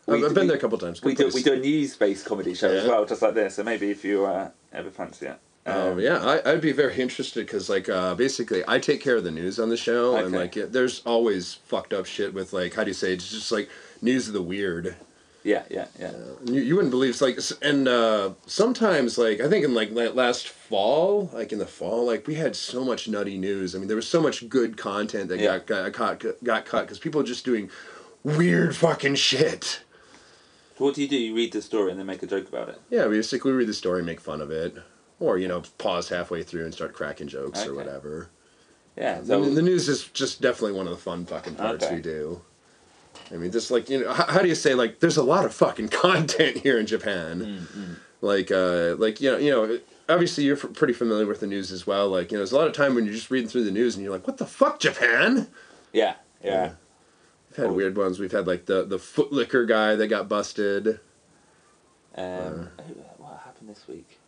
We 0.07 0.17
I've, 0.17 0.23
I've 0.23 0.29
do- 0.29 0.33
been 0.35 0.41
we- 0.43 0.47
there 0.47 0.57
a 0.57 0.59
couple 0.59 0.77
times. 0.77 0.99
Good 0.99 1.07
We 1.09 1.15
do 1.15 1.23
place. 1.25 1.33
we 1.35 1.43
do 1.43 1.53
a 1.53 1.57
news 1.59 1.95
based 1.95 2.25
comedy 2.25 2.53
show 2.53 2.69
as 2.69 2.83
Yeah. 2.83 2.89
well, 2.89 3.05
just 3.05 3.21
like 3.21 3.33
this. 3.33 3.55
So 3.55 3.63
maybe 3.63 3.91
if 3.91 4.03
you 4.03 4.25
uh, 4.25 4.49
ever 4.73 4.89
fancy 4.91 5.27
it. 5.27 5.37
Oh 5.67 5.91
Um, 5.91 5.99
yeah, 5.99 6.17
I, 6.25 6.53
I'd 6.53 6.61
be 6.61 6.71
very 6.71 6.95
interested 6.99 7.45
because 7.45 7.69
like 7.69 7.87
uh, 7.87 8.15
basically 8.15 8.63
I 8.67 8.79
take 8.79 8.99
care 8.99 9.15
of 9.15 9.23
the 9.23 9.29
news 9.31 9.59
on 9.59 9.69
the 9.69 9.77
show 9.77 10.15
and 10.15 10.27
Okay. 10.27 10.37
like 10.37 10.57
it, 10.57 10.71
there's 10.73 11.01
always 11.05 11.53
fucked 11.53 11.93
up 11.93 12.07
shit 12.07 12.33
with 12.33 12.51
like 12.51 12.73
how 12.73 12.83
do 12.83 12.89
you 12.89 12.95
say 12.95 13.11
it? 13.11 13.15
it's 13.15 13.29
just 13.29 13.51
like 13.51 13.69
news 14.01 14.27
of 14.27 14.33
the 14.33 14.41
weird. 14.41 14.95
Yeah, 15.43 15.63
yeah, 15.69 15.87
yeah. 15.99 16.11
You, 16.45 16.61
you 16.61 16.75
wouldn't 16.75 16.91
believe 16.91 17.11
it's 17.11 17.21
like 17.21 17.39
and 17.61 17.87
uh, 17.87 18.31
sometimes 18.45 19.17
like 19.17 19.39
I 19.41 19.49
think 19.49 19.65
in 19.65 19.73
like 19.73 19.91
last 19.91 20.47
fall 20.47 21.29
like 21.33 21.51
in 21.51 21.59
the 21.59 21.65
fall 21.65 22.05
like 22.05 22.27
we 22.27 22.35
had 22.35 22.55
so 22.55 22.83
much 22.85 23.07
nutty 23.07 23.37
news. 23.37 23.75
I 23.75 23.79
mean 23.79 23.87
there 23.87 23.95
was 23.95 24.07
so 24.07 24.21
much 24.21 24.47
good 24.49 24.77
content 24.77 25.29
that 25.29 25.39
Yeah. 25.39 25.59
got 25.59 25.93
got 25.93 26.19
got, 26.19 26.43
got 26.43 26.65
cut 26.65 26.81
because 26.81 26.99
people 26.99 27.21
are 27.21 27.25
just 27.25 27.43
doing 27.45 27.69
weird 28.23 28.75
fucking 28.75 29.15
shit. 29.15 29.81
So 30.77 30.85
what 30.85 30.95
do 30.95 31.01
you 31.01 31.07
do? 31.07 31.17
You 31.17 31.35
read 31.35 31.51
the 31.53 31.61
story 31.61 31.91
and 31.91 31.99
then 31.99 32.05
make 32.07 32.23
a 32.23 32.27
joke 32.27 32.47
about 32.47 32.69
it. 32.69 32.79
Yeah, 32.89 33.07
basically 33.07 33.51
we 33.51 33.57
read 33.57 33.67
the 33.67 33.73
story, 33.73 34.01
make 34.03 34.19
fun 34.21 34.41
of 34.41 34.51
it, 34.51 34.75
or 35.19 35.37
you 35.37 35.47
know 35.47 35.63
pause 35.77 36.09
halfway 36.09 36.43
through 36.43 36.65
and 36.65 36.73
start 36.73 36.93
cracking 36.93 37.27
jokes 37.27 37.65
or 37.65 37.73
whatever. 37.73 38.29
Yeah. 38.97 39.19
So 39.23 39.43
So 39.43 39.49
the 39.53 39.61
news 39.61 39.89
is 39.89 40.03
just 40.09 40.41
definitely 40.41 40.77
one 40.77 40.85
of 40.87 40.91
the 40.91 41.01
fun 41.01 41.25
fucking 41.25 41.55
parts 41.55 41.85
Okay. 41.85 41.95
we 41.95 42.01
do. 42.01 42.41
I 43.33 43.37
mean, 43.37 43.51
just 43.51 43.71
like 43.71 43.89
you 43.89 44.01
know, 44.03 44.11
how, 44.13 44.25
how 44.25 44.41
do 44.41 44.47
you 44.49 44.55
say 44.55 44.73
like? 44.73 44.99
There's 44.99 45.17
a 45.17 45.23
lot 45.23 45.45
of 45.45 45.53
fucking 45.53 45.87
content 46.05 46.57
here 46.57 46.79
in 46.79 46.85
Japan. 46.85 47.65
Mm, 47.75 47.95
Like, 48.21 48.51
uh, 48.51 48.95
like 48.97 49.19
you 49.21 49.31
know, 49.31 49.37
you 49.37 49.51
know, 49.51 49.79
obviously 50.09 50.43
you're 50.43 50.57
f- 50.57 50.73
pretty 50.73 50.93
familiar 50.93 51.25
with 51.25 51.39
the 51.39 51.47
news 51.47 51.71
as 51.71 51.87
well. 51.87 52.09
Like, 52.09 52.31
you 52.31 52.35
know, 52.37 52.39
there's 52.41 52.51
a 52.51 52.57
lot 52.57 52.67
of 52.67 52.73
time 52.73 52.93
when 52.93 53.05
you're 53.05 53.13
just 53.13 53.31
reading 53.31 53.49
through 53.49 53.63
the 53.63 53.71
news 53.71 53.95
and 53.95 54.03
you're 54.03 54.13
like, 54.13 54.27
what 54.27 54.37
the 54.37 54.45
fuck, 54.45 54.79
Japan? 54.79 55.47
yeah, 55.93 56.15
yeah. 56.43 56.73
We've 57.49 57.57
had 57.57 57.65
Oh. 57.67 57.73
weird 57.73 57.97
ones. 57.97 58.19
We've 58.19 58.31
had 58.31 58.47
like 58.47 58.65
the 58.65 58.83
the 58.85 58.99
foot 58.99 59.31
liquor 59.31 59.65
guy 59.65 59.95
that 59.95 60.07
got 60.07 60.27
busted. 60.29 60.99
Um, 62.15 62.69
who- 62.85 62.93
what 63.17 63.39
happened 63.45 63.69
this 63.69 63.87
week? 63.87 64.19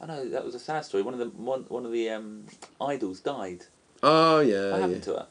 I 0.00 0.06
know 0.06 0.28
that 0.30 0.44
was 0.44 0.54
a 0.54 0.58
sad 0.58 0.84
story. 0.86 1.02
One 1.02 1.12
of 1.14 1.20
the 1.20 1.26
one, 1.26 1.64
one 1.68 1.84
of 1.84 1.92
the 1.92 2.08
um, 2.10 2.46
idols 2.80 3.20
died. 3.20 3.64
Oh 4.02 4.40
yeah, 4.40 4.70
What 4.70 4.76
yeah. 4.76 4.80
happened 4.80 5.02
to 5.04 5.10
her? 5.12 5.26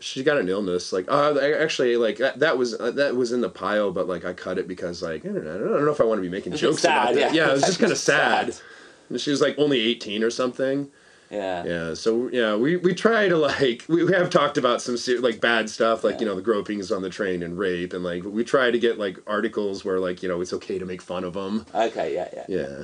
She 0.00 0.22
got 0.22 0.38
an 0.38 0.48
illness. 0.48 0.92
Like, 0.92 1.10
uh, 1.10 1.34
I- 1.40 1.52
actually, 1.62 1.96
like 1.96 2.18
that, 2.18 2.38
that 2.40 2.56
was 2.58 2.74
uh, 2.78 2.90
that 2.92 3.16
was 3.16 3.32
in 3.32 3.40
the 3.40 3.48
pile, 3.50 3.90
but 3.90 4.06
like 4.08 4.24
I 4.24 4.32
cut 4.32 4.58
it 4.58 4.68
because 4.68 5.02
like 5.02 5.24
I 5.24 5.28
don't 5.28 5.44
know, 5.44 5.54
I 5.54 5.58
don't 5.58 5.84
know 5.84 5.90
if 5.92 6.00
I 6.00 6.04
want 6.04 6.18
to 6.18 6.22
be 6.22 6.28
making 6.28 6.52
It 6.52 6.54
was 6.54 6.62
a 6.62 6.66
jokes 6.66 6.84
about 6.84 7.06
sad, 7.08 7.16
that. 7.16 7.34
yeah. 7.34 7.44
Yeah, 7.46 7.50
it 7.50 7.54
was 7.54 7.62
just 7.62 7.78
kind 7.80 7.92
of 7.92 7.98
sad. 7.98 8.52
Sad. 8.54 8.62
And 9.10 9.20
she 9.20 9.30
was 9.30 9.40
like 9.40 9.58
only 9.58 9.80
eighteen 9.80 10.22
or 10.22 10.30
something. 10.30 10.90
Yeah. 11.30 11.64
Yeah, 11.64 11.94
so 11.94 12.30
yeah, 12.32 12.56
we, 12.56 12.76
we 12.76 12.94
try 12.94 13.28
to 13.28 13.36
like 13.36 13.84
we, 13.86 14.02
we 14.02 14.12
have 14.14 14.30
talked 14.30 14.56
about 14.56 14.80
some 14.80 14.96
ser- 14.96 15.20
like 15.20 15.42
bad 15.42 15.68
stuff 15.68 16.02
like 16.02 16.20
you 16.20 16.26
know 16.26 16.34
the 16.34 16.40
gropings 16.42 16.94
on 16.94 17.02
the 17.02 17.10
train 17.10 17.42
and 17.42 17.58
rape 17.58 17.92
and 17.92 18.02
like 18.02 18.24
we 18.24 18.44
try 18.44 18.70
to 18.70 18.78
get 18.78 18.98
like 18.98 19.18
articles 19.26 19.84
where 19.84 20.00
like 20.00 20.22
you 20.22 20.28
know 20.30 20.40
it's 20.40 20.54
okay 20.54 20.78
to 20.78 20.86
make 20.86 21.02
fun 21.02 21.24
of 21.24 21.34
them. 21.34 21.66
Okay. 21.74 22.14
Yeah. 22.14 22.28
Yeah. 22.32 22.44
Yeah, 22.48 22.82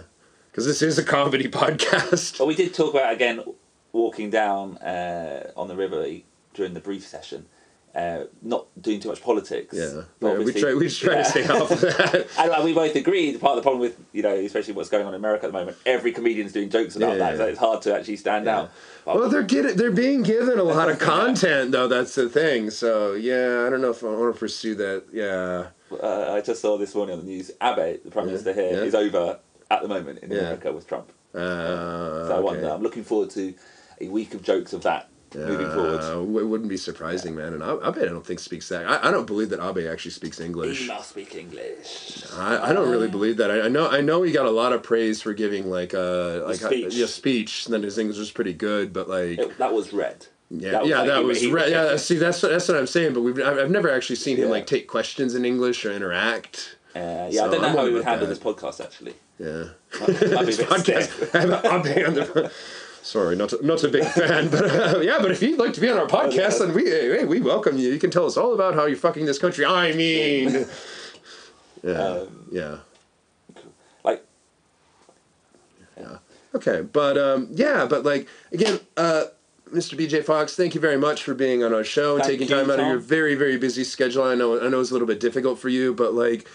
because 0.50 0.66
this 0.66 0.82
is 0.82 0.98
a 0.98 1.04
comedy 1.04 1.48
podcast. 1.62 2.36
But 2.38 2.46
we 2.46 2.54
did 2.54 2.74
talk 2.74 2.92
about 2.92 3.14
again 3.14 3.42
walking 3.92 4.28
down 4.28 4.76
uh, 4.78 5.50
on 5.56 5.68
the 5.68 5.76
river 5.76 6.00
during 6.54 6.74
the 6.74 6.80
brief 6.80 7.06
session. 7.06 7.46
Uh, 7.94 8.24
not 8.42 8.66
doing 8.82 8.98
too 8.98 9.08
much 9.08 9.22
politics. 9.22 9.72
Yeah, 9.72 10.02
yeah 10.20 10.38
we 10.38 10.52
try 10.52 10.74
we 10.74 10.88
try 10.90 11.14
yeah. 11.14 11.22
to 11.22 11.28
stay 11.28 11.46
off 11.46 11.70
of 11.70 11.80
that. 11.80 12.26
And 12.36 12.50
like, 12.50 12.64
we 12.64 12.72
both 12.72 12.96
agreed, 12.96 13.40
part 13.40 13.52
of 13.52 13.56
the 13.58 13.62
problem 13.62 13.80
with, 13.80 13.96
you 14.12 14.20
know, 14.20 14.34
especially 14.34 14.74
what's 14.74 14.88
going 14.88 15.06
on 15.06 15.14
in 15.14 15.20
America 15.20 15.46
at 15.46 15.52
the 15.52 15.56
moment, 15.56 15.76
every 15.86 16.10
comedian's 16.10 16.52
doing 16.52 16.70
jokes 16.70 16.96
about 16.96 17.12
Yeah, 17.12 17.18
that, 17.18 17.36
so 17.36 17.46
it's 17.46 17.58
hard 17.60 17.82
to 17.82 17.94
actually 17.96 18.16
stand 18.16 18.48
out. 18.48 18.72
But- 19.04 19.14
Well, 19.14 19.28
they're 19.28 19.44
getting 19.44 19.76
they're 19.76 19.92
being 19.92 20.24
given 20.24 20.58
a 20.58 20.64
lot 20.64 20.90
of 20.90 20.98
content 20.98 21.70
though. 21.70 21.86
That's 21.86 22.16
the 22.16 22.28
thing. 22.28 22.70
So 22.70 23.12
yeah, 23.12 23.64
I 23.64 23.70
don't 23.70 23.80
know 23.80 23.90
if 23.90 24.02
I 24.02 24.08
want 24.08 24.34
to 24.34 24.40
pursue 24.40 24.74
that. 24.74 25.04
Yeah, 25.12 25.66
uh, 26.02 26.32
I 26.32 26.40
just 26.40 26.60
saw 26.62 26.76
this 26.76 26.96
morning 26.96 27.16
on 27.16 27.24
the 27.24 27.30
news, 27.30 27.52
Abe, 27.62 28.02
the 28.02 28.10
Prime 28.10 28.26
Minister 28.26 28.52
here, 28.52 28.82
is 28.82 28.96
over 28.96 29.38
at 29.70 29.82
the 29.82 29.88
moment 29.88 30.18
in. 30.18 30.32
America 30.32 30.72
with 30.72 30.88
Trump. 30.88 31.12
uh, 31.32 31.38
So 32.26 32.34
I 32.36 32.40
wonder. 32.40 32.70
I'm 32.70 32.82
looking 32.82 33.04
forward 33.04 33.30
to 33.30 33.54
a 34.00 34.08
week 34.08 34.34
of 34.34 34.42
jokes 34.42 34.72
of 34.72 34.82
that 34.82 35.10
moving 35.34 35.70
forward. 35.70 36.00
Uh, 36.00 36.20
it 36.40 36.46
wouldn't 36.46 36.68
be 36.68 36.76
surprising, 36.76 37.34
man. 37.34 37.52
And 37.54 37.62
Abe, 37.62 37.80
I 37.98 38.04
don't 38.04 38.24
think 38.24 38.40
speaks 38.40 38.68
that. 38.68 38.86
I, 38.86 39.08
I 39.08 39.10
don't 39.10 39.26
believe 39.26 39.50
that 39.50 39.60
Abe 39.60 39.86
actually 39.90 40.12
speaks 40.12 40.40
English. 40.40 40.80
He 40.82 40.86
must 40.88 41.10
speak 41.10 41.34
English. 41.34 42.22
I, 42.36 42.70
I 42.70 42.72
don't 42.72 42.90
really 42.90 43.08
believe 43.08 43.36
that. 43.38 43.50
I, 43.50 43.62
I 43.62 43.68
know 43.68 43.88
I 43.88 44.00
know 44.00 44.22
he 44.22 44.32
got 44.32 44.46
a 44.46 44.50
lot 44.50 44.72
of 44.72 44.82
praise 44.82 45.20
for 45.22 45.32
giving 45.34 45.68
like 45.70 45.94
uh 45.94 46.44
like 46.46 46.56
speech. 46.56 46.94
yeah 46.94 47.06
speech. 47.06 47.66
And 47.66 47.74
then 47.74 47.82
his 47.82 47.98
English 47.98 48.18
was 48.18 48.30
pretty 48.30 48.52
good, 48.54 48.92
but 48.92 49.08
like 49.08 49.38
It- 49.38 49.58
that 49.58 49.72
was 49.72 49.92
red. 49.92 50.26
yeah 50.50 50.70
that 50.72 50.80
was 50.82 50.90
yeah 50.90 50.98
like 50.98 51.08
that 51.08 51.24
was 51.24 51.46
re- 51.46 51.70
yeah. 51.70 51.96
See 51.96 52.16
that's 52.16 52.40
that's 52.40 52.68
what 52.68 52.76
I'm 52.76 52.86
saying. 52.86 53.14
But 53.14 53.22
we've 53.22 53.38
I've, 53.40 53.58
I've 53.58 53.70
never 53.70 53.90
actually 53.90 54.16
seen 54.16 54.36
him 54.36 54.44
Yeah. 54.44 54.50
like 54.50 54.66
take 54.66 54.86
questions 54.88 55.34
in 55.34 55.44
English 55.44 55.84
or 55.84 55.92
interact. 55.92 56.76
Uh, 56.94 57.26
yeah, 57.28 57.40
So 57.40 57.46
I 57.46 57.50
don't 57.50 57.62
know 57.62 57.68
I'm 57.68 57.76
how 57.76 57.84
we 57.84 57.92
would 57.92 58.04
handle 58.04 58.28
that. 58.28 58.34
this 58.34 58.42
podcast 58.42 58.80
actually. 58.84 59.14
Yeah. 59.40 59.64
Might, 60.00 60.08
might 60.08 60.20
be 60.20 60.26
a 60.26 60.44
This 60.44 60.56
bit 60.58 60.68
podcast. 60.68 61.34
I 61.34 61.40
have 61.40 61.50
an 61.86 61.98
Abe 61.98 62.06
on 62.06 62.14
the. 62.14 62.52
Sorry, 63.04 63.36
not 63.36 63.52
a, 63.52 63.64
not 63.64 63.84
a 63.84 63.88
big 63.88 64.02
fan, 64.06 64.48
but 64.48 64.64
uh, 64.64 65.00
yeah. 65.00 65.18
But 65.20 65.30
if 65.30 65.42
you'd 65.42 65.58
like 65.58 65.74
to 65.74 65.80
be 65.80 65.90
on 65.90 65.98
our 65.98 66.06
podcast, 66.06 66.60
then 66.60 66.72
we 66.72 66.84
hey, 66.86 67.26
we 67.26 67.38
welcome 67.38 67.76
you. 67.76 67.90
You 67.90 67.98
can 67.98 68.10
tell 68.10 68.24
us 68.24 68.38
all 68.38 68.54
about 68.54 68.74
how 68.74 68.86
you're 68.86 68.96
fucking 68.96 69.26
this 69.26 69.38
country. 69.38 69.66
I 69.66 69.92
mean, 69.92 70.64
yeah, 71.84 71.92
Um, 71.92 72.46
yeah, 72.50 72.78
Like, 74.04 74.24
yeah, 75.98 76.16
okay. 76.54 76.80
But 76.80 77.18
um, 77.18 77.48
yeah, 77.50 77.84
but 77.84 78.04
like 78.04 78.26
again, 78.52 78.80
uh, 78.96 79.24
Mr. 79.70 79.98
BJ 79.98 80.24
Fox, 80.24 80.56
thank 80.56 80.74
you 80.74 80.80
very 80.80 80.96
much 80.96 81.22
for 81.22 81.34
being 81.34 81.62
on 81.62 81.74
our 81.74 81.84
show 81.84 82.14
and 82.16 82.24
taking 82.24 82.48
you, 82.48 82.54
time 82.54 82.70
out 82.70 82.80
of 82.80 82.86
your 82.86 82.96
very 82.98 83.34
very 83.34 83.58
busy 83.58 83.84
schedule. 83.84 84.24
I 84.24 84.34
know 84.34 84.58
I 84.64 84.68
know 84.68 84.80
it's 84.80 84.90
a 84.90 84.94
little 84.94 85.08
bit 85.08 85.20
difficult 85.20 85.58
for 85.58 85.68
you, 85.68 85.92
but 85.94 86.14
like, 86.14 86.48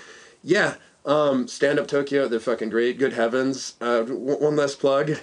yeah. 0.44 0.76
Um, 1.06 1.48
Stand 1.48 1.80
Up 1.80 1.88
Tokyo, 1.88 2.28
they're 2.28 2.42
fucking 2.42 2.70
great. 2.70 3.00
Good 3.00 3.14
heavens. 3.14 3.76
Uh, 3.80 4.00
w- 4.00 4.38
one 4.38 4.58
last 4.58 4.80
plug. 4.80 5.14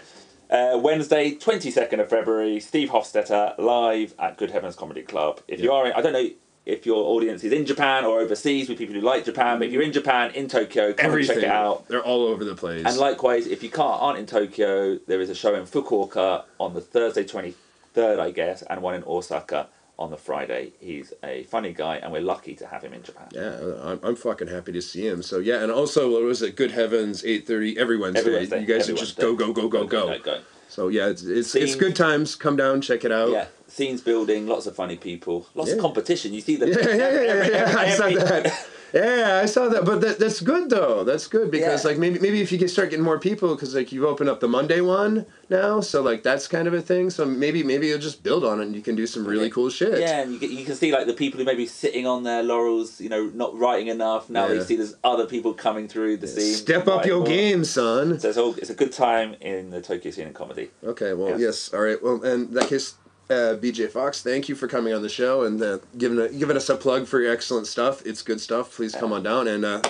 Uh, 0.48 0.78
Wednesday, 0.80 1.32
22nd 1.34 2.00
of 2.00 2.08
February, 2.08 2.60
Steve 2.60 2.90
Hofstetter 2.90 3.58
live 3.58 4.14
at 4.18 4.36
Good 4.36 4.52
Heavens 4.52 4.76
Comedy 4.76 5.02
Club. 5.02 5.40
If 5.48 5.60
you 5.60 5.72
are, 5.72 5.86
in, 5.86 5.92
I 5.92 6.00
don't 6.00 6.12
know 6.12 6.28
if 6.64 6.86
your 6.86 7.04
audience 7.04 7.42
is 7.42 7.52
in 7.52 7.66
Japan 7.66 8.04
or 8.04 8.20
overseas 8.20 8.68
with 8.68 8.78
people 8.78 8.94
who 8.94 9.00
like 9.00 9.24
Japan, 9.24 9.58
but 9.58 9.66
if 9.68 9.72
you're 9.72 9.82
in 9.82 9.92
Japan, 9.92 10.30
in 10.34 10.46
Tokyo, 10.48 10.92
come 10.92 11.14
and 11.14 11.26
check 11.26 11.38
it 11.38 11.44
out. 11.44 11.88
They're 11.88 12.04
all 12.04 12.26
over 12.26 12.44
the 12.44 12.54
place. 12.54 12.84
And 12.86 12.96
likewise, 12.96 13.46
if 13.46 13.62
you 13.64 13.70
can't 13.70 14.00
aren't 14.00 14.18
in 14.20 14.26
Tokyo, 14.26 14.98
there 15.06 15.20
is 15.20 15.30
a 15.30 15.34
show 15.34 15.54
in 15.54 15.64
Fukuoka 15.64 16.44
on 16.58 16.74
the 16.74 16.80
Thursday 16.80 17.24
23rd, 17.24 18.20
I 18.20 18.30
guess, 18.30 18.62
and 18.62 18.82
one 18.82 18.94
in 18.94 19.02
Osaka 19.04 19.68
on 19.98 20.10
the 20.10 20.16
Friday. 20.16 20.72
He's 20.80 21.12
a 21.24 21.44
funny 21.44 21.72
guy, 21.72 21.96
and 21.96 22.12
we're 22.12 22.20
lucky 22.20 22.54
to 22.56 22.66
have 22.66 22.82
him 22.82 22.92
in 22.92 23.02
Japan. 23.02 23.28
Yeah, 23.32 23.58
I'm, 23.82 24.00
I'm 24.02 24.16
fucking 24.16 24.48
happy 24.48 24.72
to 24.72 24.82
see 24.82 25.06
him. 25.06 25.22
So 25.22 25.38
yeah, 25.38 25.62
and 25.62 25.72
also 25.72 26.10
what 26.12 26.22
was 26.22 26.42
it? 26.42 26.56
Good 26.56 26.72
Heavens, 26.72 27.24
eight 27.24 27.46
thirty 27.46 27.78
every 27.78 27.96
Wednesday. 27.96 28.20
Every 28.20 28.32
Wednesday, 28.34 28.60
You 28.60 28.66
guys 28.66 28.82
every 28.82 28.94
are 28.94 28.96
just 28.98 29.18
Wednesday. 29.18 29.44
go 29.44 29.52
go 29.52 29.68
go 29.68 29.68
go 29.68 29.86
go. 29.86 30.06
go, 30.18 30.18
go. 30.18 30.40
So 30.68 30.88
yeah, 30.88 31.08
it's 31.08 31.22
it's, 31.22 31.54
it's 31.54 31.74
good 31.74 31.96
times. 31.96 32.36
Come 32.36 32.56
down, 32.56 32.80
check 32.80 33.04
it 33.04 33.12
out. 33.12 33.30
Yeah, 33.30 33.46
scenes 33.76 34.00
building, 34.00 34.46
lots 34.46 34.66
of 34.66 34.74
funny 34.74 34.96
people, 34.96 35.46
lots 35.54 35.70
of 35.72 35.78
competition. 35.78 36.32
You 36.32 36.40
see 36.40 36.56
the 36.56 36.66
Yeah, 36.70 36.88
yeah, 36.88 37.10
yeah, 37.10 37.34
yeah, 37.34 37.72
yeah. 37.72 37.78
I 37.86 37.90
saw 37.90 38.04
every- 38.06 38.16
that. 38.16 38.66
Yeah, 38.94 39.40
I 39.42 39.46
saw 39.46 39.68
that. 39.68 39.84
But 39.84 40.00
that, 40.00 40.18
that's 40.20 40.40
good 40.40 40.70
though. 40.70 41.02
That's 41.04 41.26
good 41.26 41.50
because 41.50 41.84
Yeah. 41.84 41.90
like 41.90 41.98
maybe 41.98 42.18
maybe 42.20 42.40
if 42.40 42.50
you 42.52 42.56
can 42.58 42.68
start 42.68 42.88
getting 42.90 43.04
more 43.04 43.18
people 43.18 43.54
because 43.54 43.74
like 43.74 43.90
you've 43.92 44.04
opened 44.04 44.30
up 44.30 44.38
the 44.40 44.48
Monday 44.48 44.80
one 44.80 45.26
now, 45.50 45.80
so 45.80 46.00
like 46.02 46.22
that's 46.22 46.46
kind 46.48 46.66
of 46.68 46.72
a 46.72 46.80
thing. 46.80 47.10
So 47.10 47.26
maybe 47.26 47.62
maybe 47.64 47.88
you'll 47.88 47.98
just 48.10 48.22
build 48.22 48.44
on 48.44 48.60
it 48.60 48.66
and 48.66 48.74
you 48.76 48.80
can 48.80 48.94
do 48.94 49.06
some 49.06 49.26
really 49.26 49.50
cool 49.50 49.68
shit. 49.70 49.98
Yeah, 50.00 50.22
and 50.22 50.32
you, 50.32 50.38
get, 50.38 50.50
you 50.50 50.64
can 50.64 50.76
see 50.76 50.92
like 50.92 51.06
the 51.06 51.14
people 51.14 51.38
who 51.38 51.44
may 51.44 51.56
be 51.56 51.66
sitting 51.66 52.06
on 52.06 52.22
their 52.22 52.42
laurels, 52.44 52.98
you 53.00 53.10
know, 53.10 53.24
not 53.34 53.58
writing 53.58 53.88
enough. 53.88 54.30
Now 54.30 54.46
Yeah. 54.46 54.54
you 54.54 54.62
see 54.62 54.76
there's 54.76 54.94
other 55.04 55.26
people 55.26 55.52
coming 55.52 55.88
through 55.88 56.18
the 56.18 56.28
scene. 56.28 56.54
Step 56.54 56.86
up 56.88 57.04
your 57.04 57.18
more. 57.18 57.26
game, 57.26 57.64
son. 57.64 58.18
So 58.20 58.28
it's, 58.28 58.38
all, 58.38 58.54
it's 58.54 58.70
a 58.70 58.74
good 58.74 58.92
time 58.92 59.34
in 59.40 59.70
the 59.70 59.82
Tokyo 59.82 60.10
scene 60.12 60.28
in 60.28 60.32
comedy. 60.32 60.70
Okay, 60.84 61.12
well, 61.12 61.30
Yeah. 61.30 61.46
yes, 61.48 61.74
all 61.74 61.80
right. 61.80 62.00
Well, 62.02 62.22
in 62.22 62.54
that 62.54 62.68
case, 62.68 62.94
uh, 63.28 63.56
BJ 63.60 63.90
Fox, 63.90 64.22
thank 64.22 64.48
you 64.48 64.54
for 64.54 64.68
coming 64.68 64.92
on 64.92 65.02
the 65.02 65.08
show 65.08 65.42
and 65.42 65.60
uh, 65.62 65.78
giving 65.98 66.18
a, 66.18 66.28
giving 66.28 66.56
us 66.56 66.68
a 66.68 66.76
plug 66.76 67.06
for 67.06 67.20
your 67.20 67.32
excellent 67.32 67.66
stuff. 67.66 68.04
It's 68.06 68.22
good 68.22 68.40
stuff. 68.40 68.74
Please 68.74 68.94
come 68.94 69.12
on 69.12 69.22
down 69.22 69.48
and 69.48 69.64
uh, 69.64 69.82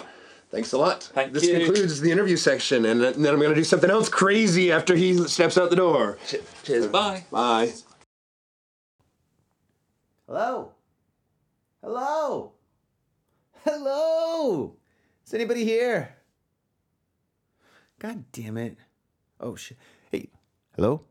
thanks 0.50 0.72
a 0.72 0.78
lot. 0.78 1.04
Thank 1.14 1.32
this 1.32 1.44
you. 1.44 1.56
concludes 1.58 2.00
the 2.00 2.10
interview 2.10 2.36
section, 2.36 2.84
and 2.86 3.00
then 3.00 3.26
I'm 3.26 3.38
going 3.40 3.50
to 3.50 3.54
do 3.54 3.64
something 3.64 3.90
else 3.90 4.08
crazy 4.08 4.72
after 4.72 4.94
he 4.96 5.16
steps 5.28 5.58
out 5.58 5.70
the 5.70 5.76
door. 5.76 6.18
Cheers, 6.64 6.86
bye. 6.88 7.24
Bye. 7.30 7.72
Hello? 10.26 10.72
Hello? 11.82 12.52
Hello? 13.64 14.76
Is 15.24 15.34
anybody 15.34 15.64
here? 15.64 16.16
God 17.98 18.24
damn 18.32 18.56
it. 18.56 18.76
Oh 19.40 19.56
shit. 19.56 19.78
Hey, 20.10 20.28
hello? 20.74 21.02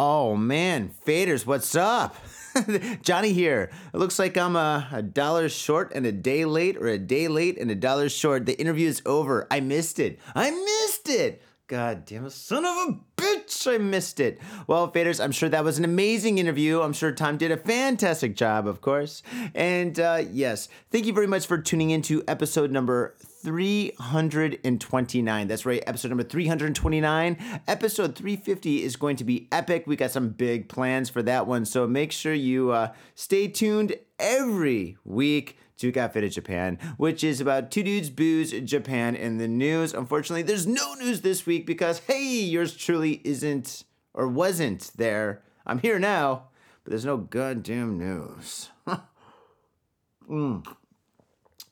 Oh 0.00 0.36
man, 0.36 0.92
faders, 1.04 1.44
what's 1.44 1.74
up? 1.74 2.14
Johnny 3.02 3.32
here. 3.32 3.68
It 3.92 3.96
looks 3.98 4.16
like 4.16 4.36
I'm 4.36 4.54
a, 4.54 4.86
a 4.92 5.02
dollar 5.02 5.48
short 5.48 5.90
and 5.92 6.06
a 6.06 6.12
day 6.12 6.44
late, 6.44 6.76
or 6.76 6.86
a 6.86 6.98
day 6.98 7.26
late 7.26 7.58
and 7.58 7.68
a 7.68 7.74
dollar 7.74 8.08
short. 8.08 8.46
The 8.46 8.56
interview 8.60 8.86
is 8.86 9.02
over. 9.04 9.48
I 9.50 9.58
missed 9.58 9.98
it. 9.98 10.20
I 10.36 10.52
missed 10.52 11.08
it. 11.08 11.42
God 11.66 12.04
damn 12.06 12.24
it, 12.24 12.30
son 12.30 12.64
of 12.64 12.76
a 12.76 12.98
bitch, 13.20 13.70
I 13.70 13.76
missed 13.78 14.20
it. 14.20 14.38
Well, 14.68 14.90
faders, 14.90 15.22
I'm 15.22 15.32
sure 15.32 15.48
that 15.48 15.64
was 15.64 15.78
an 15.78 15.84
amazing 15.84 16.38
interview. 16.38 16.80
I'm 16.80 16.92
sure 16.92 17.10
Tom 17.10 17.36
did 17.36 17.50
a 17.50 17.58
fantastic 17.58 18.36
job, 18.36 18.68
of 18.68 18.80
course. 18.80 19.24
And 19.54 19.98
uh, 19.98 20.22
yes, 20.30 20.68
thank 20.92 21.06
you 21.06 21.12
very 21.12 21.26
much 21.26 21.46
for 21.46 21.58
tuning 21.58 21.90
in 21.90 22.02
to 22.02 22.22
episode 22.28 22.70
number 22.70 23.16
329. 23.42 25.48
That's 25.48 25.66
right, 25.66 25.82
episode 25.86 26.08
number 26.08 26.24
329. 26.24 27.62
Episode 27.66 28.14
350 28.14 28.82
is 28.82 28.96
going 28.96 29.16
to 29.16 29.24
be 29.24 29.48
epic. 29.52 29.84
We 29.86 29.96
got 29.96 30.10
some 30.10 30.30
big 30.30 30.68
plans 30.68 31.10
for 31.10 31.22
that 31.22 31.46
one. 31.46 31.64
So 31.64 31.86
make 31.86 32.12
sure 32.12 32.34
you 32.34 32.72
uh, 32.72 32.92
stay 33.14 33.48
tuned 33.48 33.94
every 34.18 34.96
week 35.04 35.56
to 35.78 35.92
Got 35.92 36.12
Faded 36.12 36.32
Japan, 36.32 36.78
which 36.96 37.22
is 37.22 37.40
about 37.40 37.70
two 37.70 37.82
dudes 37.82 38.10
booze 38.10 38.52
Japan 38.62 39.14
in 39.14 39.38
the 39.38 39.48
news. 39.48 39.94
Unfortunately, 39.94 40.42
there's 40.42 40.66
no 40.66 40.94
news 40.94 41.20
this 41.20 41.46
week 41.46 41.66
because, 41.66 42.00
hey, 42.00 42.40
yours 42.40 42.76
truly 42.76 43.20
isn't 43.24 43.84
or 44.12 44.26
wasn't 44.26 44.90
there. 44.96 45.42
I'm 45.66 45.78
here 45.78 45.98
now, 45.98 46.48
but 46.82 46.90
there's 46.90 47.04
no 47.04 47.16
goddamn 47.16 47.98
news. 47.98 48.70
mm. 50.28 50.76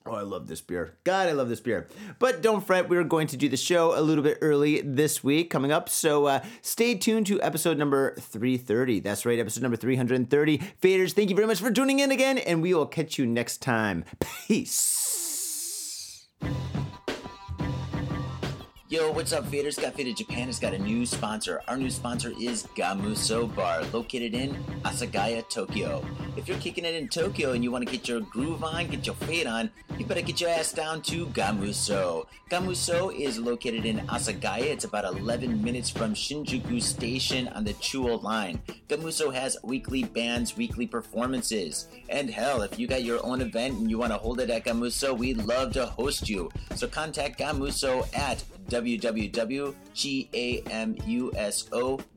Oh, 0.08 0.14
I 0.14 0.22
love 0.22 0.46
this 0.46 0.60
beer. 0.60 0.94
God, 1.02 1.28
I 1.28 1.32
love 1.32 1.48
this 1.48 1.58
beer. 1.58 1.88
But 2.20 2.40
don't 2.40 2.64
fret, 2.64 2.88
we're 2.88 3.02
going 3.02 3.26
to 3.28 3.36
do 3.36 3.48
the 3.48 3.56
show 3.56 3.98
a 3.98 4.00
little 4.00 4.22
bit 4.22 4.38
early 4.40 4.80
this 4.80 5.24
week 5.24 5.50
coming 5.50 5.72
up. 5.72 5.88
So 5.88 6.26
uh, 6.26 6.44
stay 6.62 6.94
tuned 6.94 7.26
to 7.26 7.42
episode 7.42 7.76
number 7.76 8.14
330. 8.20 9.00
That's 9.00 9.26
right, 9.26 9.38
episode 9.38 9.64
number 9.64 9.76
330. 9.76 10.58
Faders, 10.80 11.12
thank 11.12 11.28
you 11.28 11.34
very 11.34 11.48
much 11.48 11.60
for 11.60 11.72
tuning 11.72 11.98
in 11.98 12.12
again, 12.12 12.38
and 12.38 12.62
we 12.62 12.72
will 12.72 12.86
catch 12.86 13.18
you 13.18 13.26
next 13.26 13.60
time. 13.62 14.04
Peace. 14.46 16.28
Yo, 18.88 19.10
what's 19.10 19.32
up, 19.32 19.44
Faders? 19.46 19.80
Got 19.80 19.94
Faded 19.94 20.16
Japan 20.16 20.46
has 20.46 20.60
got 20.60 20.72
a 20.72 20.78
new 20.78 21.04
sponsor. 21.04 21.60
Our 21.66 21.76
new 21.76 21.90
sponsor 21.90 22.32
is 22.40 22.68
Gamuso 22.76 23.52
Bar, 23.56 23.82
located 23.92 24.34
in 24.34 24.54
Asagaya, 24.84 25.48
Tokyo. 25.48 26.04
If 26.36 26.48
you're 26.48 26.58
kicking 26.58 26.84
it 26.84 26.94
in 26.94 27.08
Tokyo 27.08 27.52
and 27.52 27.64
you 27.64 27.70
want 27.70 27.86
to 27.86 27.90
get 27.90 28.06
your 28.06 28.20
groove 28.20 28.62
on, 28.62 28.88
get 28.88 29.06
your 29.06 29.14
fade 29.14 29.46
on, 29.46 29.70
you 29.98 30.04
better 30.04 30.20
get 30.20 30.38
your 30.38 30.50
ass 30.50 30.70
down 30.70 31.00
to 31.02 31.26
Gamuso. 31.28 32.26
Gamuso 32.50 33.14
is 33.18 33.38
located 33.38 33.86
in 33.86 34.00
Asagaya. 34.08 34.66
It's 34.66 34.84
about 34.84 35.04
11 35.04 35.64
minutes 35.64 35.88
from 35.88 36.12
Shinjuku 36.14 36.82
Station 36.82 37.48
on 37.48 37.64
the 37.64 37.72
Chuo 37.74 38.22
line. 38.22 38.60
Gamuso 38.88 39.32
has 39.32 39.56
weekly 39.62 40.04
bands, 40.04 40.56
weekly 40.56 40.86
performances. 40.86 41.88
And 42.10 42.28
hell, 42.28 42.60
if 42.60 42.78
you 42.78 42.86
got 42.86 43.02
your 43.02 43.24
own 43.24 43.40
event 43.40 43.78
and 43.78 43.90
you 43.90 43.96
want 43.96 44.12
to 44.12 44.18
hold 44.18 44.40
it 44.40 44.50
at 44.50 44.66
Gamuso, 44.66 45.16
we'd 45.16 45.38
love 45.38 45.72
to 45.72 45.86
host 45.86 46.28
you. 46.28 46.50
So 46.74 46.86
contact 46.86 47.38
Gamuso 47.38 48.06
at 48.14 48.44
www.gamuso.com. 48.68 49.76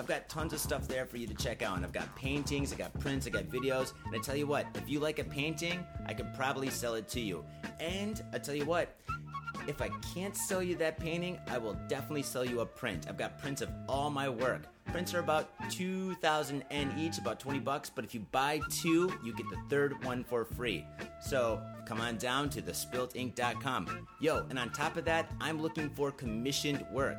I've 0.00 0.06
got 0.06 0.30
tons 0.30 0.54
of 0.54 0.60
stuff 0.60 0.88
there 0.88 1.04
for 1.04 1.18
you 1.18 1.26
to 1.26 1.34
check 1.34 1.60
out. 1.60 1.76
And 1.76 1.84
I've 1.84 1.92
got 1.92 2.16
paintings, 2.16 2.72
I 2.72 2.76
got 2.76 2.98
prints, 3.00 3.26
I 3.26 3.30
got 3.30 3.44
videos. 3.44 3.92
And 4.06 4.16
I 4.16 4.18
tell 4.18 4.34
you 4.34 4.46
what, 4.46 4.66
if 4.74 4.88
you 4.88 4.98
like 4.98 5.18
a 5.18 5.24
painting, 5.24 5.84
I 6.06 6.14
could 6.14 6.32
probably 6.32 6.70
sell 6.70 6.94
it 6.94 7.06
to 7.10 7.20
you. 7.20 7.44
And 7.80 8.24
I 8.32 8.38
tell 8.38 8.54
you 8.54 8.64
what, 8.64 8.96
if 9.68 9.82
I 9.82 9.90
can't 10.14 10.34
sell 10.34 10.62
you 10.62 10.74
that 10.76 10.98
painting, 10.98 11.38
I 11.48 11.58
will 11.58 11.76
definitely 11.86 12.22
sell 12.22 12.46
you 12.46 12.60
a 12.60 12.66
print. 12.66 13.08
I've 13.10 13.18
got 13.18 13.38
prints 13.42 13.60
of 13.60 13.68
all 13.90 14.08
my 14.08 14.26
work. 14.26 14.62
Prints 14.86 15.12
are 15.12 15.20
about 15.20 15.50
2000 15.70 16.64
yen 16.70 16.94
each, 16.98 17.18
about 17.18 17.38
20 17.38 17.58
bucks, 17.58 17.90
but 17.90 18.02
if 18.02 18.14
you 18.14 18.20
buy 18.32 18.62
two, 18.70 19.12
you 19.22 19.34
get 19.34 19.46
the 19.50 19.60
third 19.68 20.02
one 20.02 20.24
for 20.24 20.46
free. 20.46 20.86
So 21.20 21.60
come 21.84 22.00
on 22.00 22.16
down 22.16 22.48
to 22.50 22.62
thespiltink.com. 22.62 24.08
Yo, 24.18 24.46
and 24.48 24.58
on 24.58 24.70
top 24.70 24.96
of 24.96 25.04
that, 25.04 25.30
I'm 25.42 25.60
looking 25.60 25.90
for 25.90 26.10
commissioned 26.10 26.86
work. 26.90 27.18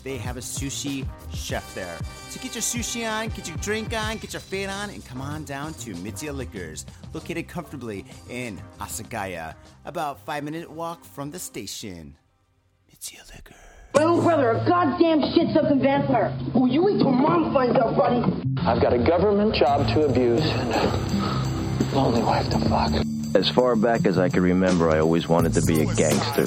they 0.00 0.16
have 0.16 0.36
a 0.36 0.40
sushi 0.40 1.06
chef 1.32 1.74
there. 1.74 1.98
So 2.28 2.40
get 2.40 2.54
your 2.54 2.62
sushi 2.62 3.10
on, 3.10 3.28
get 3.28 3.48
your 3.48 3.56
drink 3.58 3.94
on, 3.94 4.18
get 4.18 4.32
your 4.32 4.40
fade 4.40 4.68
on, 4.68 4.90
and 4.90 5.04
come 5.04 5.20
on 5.20 5.44
down 5.44 5.74
to 5.74 5.94
Mitsuya 5.94 6.34
Liquors, 6.34 6.86
located 7.12 7.48
comfortably 7.48 8.04
in 8.28 8.60
Asagaya, 8.80 9.54
about 9.84 10.20
five 10.24 10.44
minute 10.44 10.70
walk 10.70 11.04
from 11.04 11.30
the 11.30 11.38
station. 11.38 12.16
Mitsuya 12.92 13.28
Liquors. 13.34 13.56
My 13.94 14.04
own 14.04 14.22
brother, 14.22 14.50
a 14.50 14.64
goddamn 14.68 15.20
shit-sucking 15.34 15.80
vampire. 15.80 16.36
Oh, 16.54 16.66
you 16.66 16.84
wait 16.84 16.98
till 16.98 17.10
mom 17.10 17.52
finds 17.52 17.76
out, 17.76 17.96
buddy. 17.96 18.22
I've 18.58 18.80
got 18.80 18.92
a 18.92 18.98
government 18.98 19.54
job 19.56 19.86
to 19.94 20.04
abuse 20.06 20.40
and 20.44 20.70
a 20.72 21.96
lonely 21.96 22.22
wife 22.22 22.48
to 22.50 22.58
fuck. 22.60 22.92
As 23.34 23.48
far 23.48 23.74
back 23.76 24.06
as 24.06 24.16
I 24.16 24.28
can 24.28 24.42
remember, 24.42 24.90
I 24.90 25.00
always 25.00 25.28
wanted 25.28 25.54
to 25.54 25.62
be 25.62 25.82
a 25.82 25.86
gangster. 25.94 26.46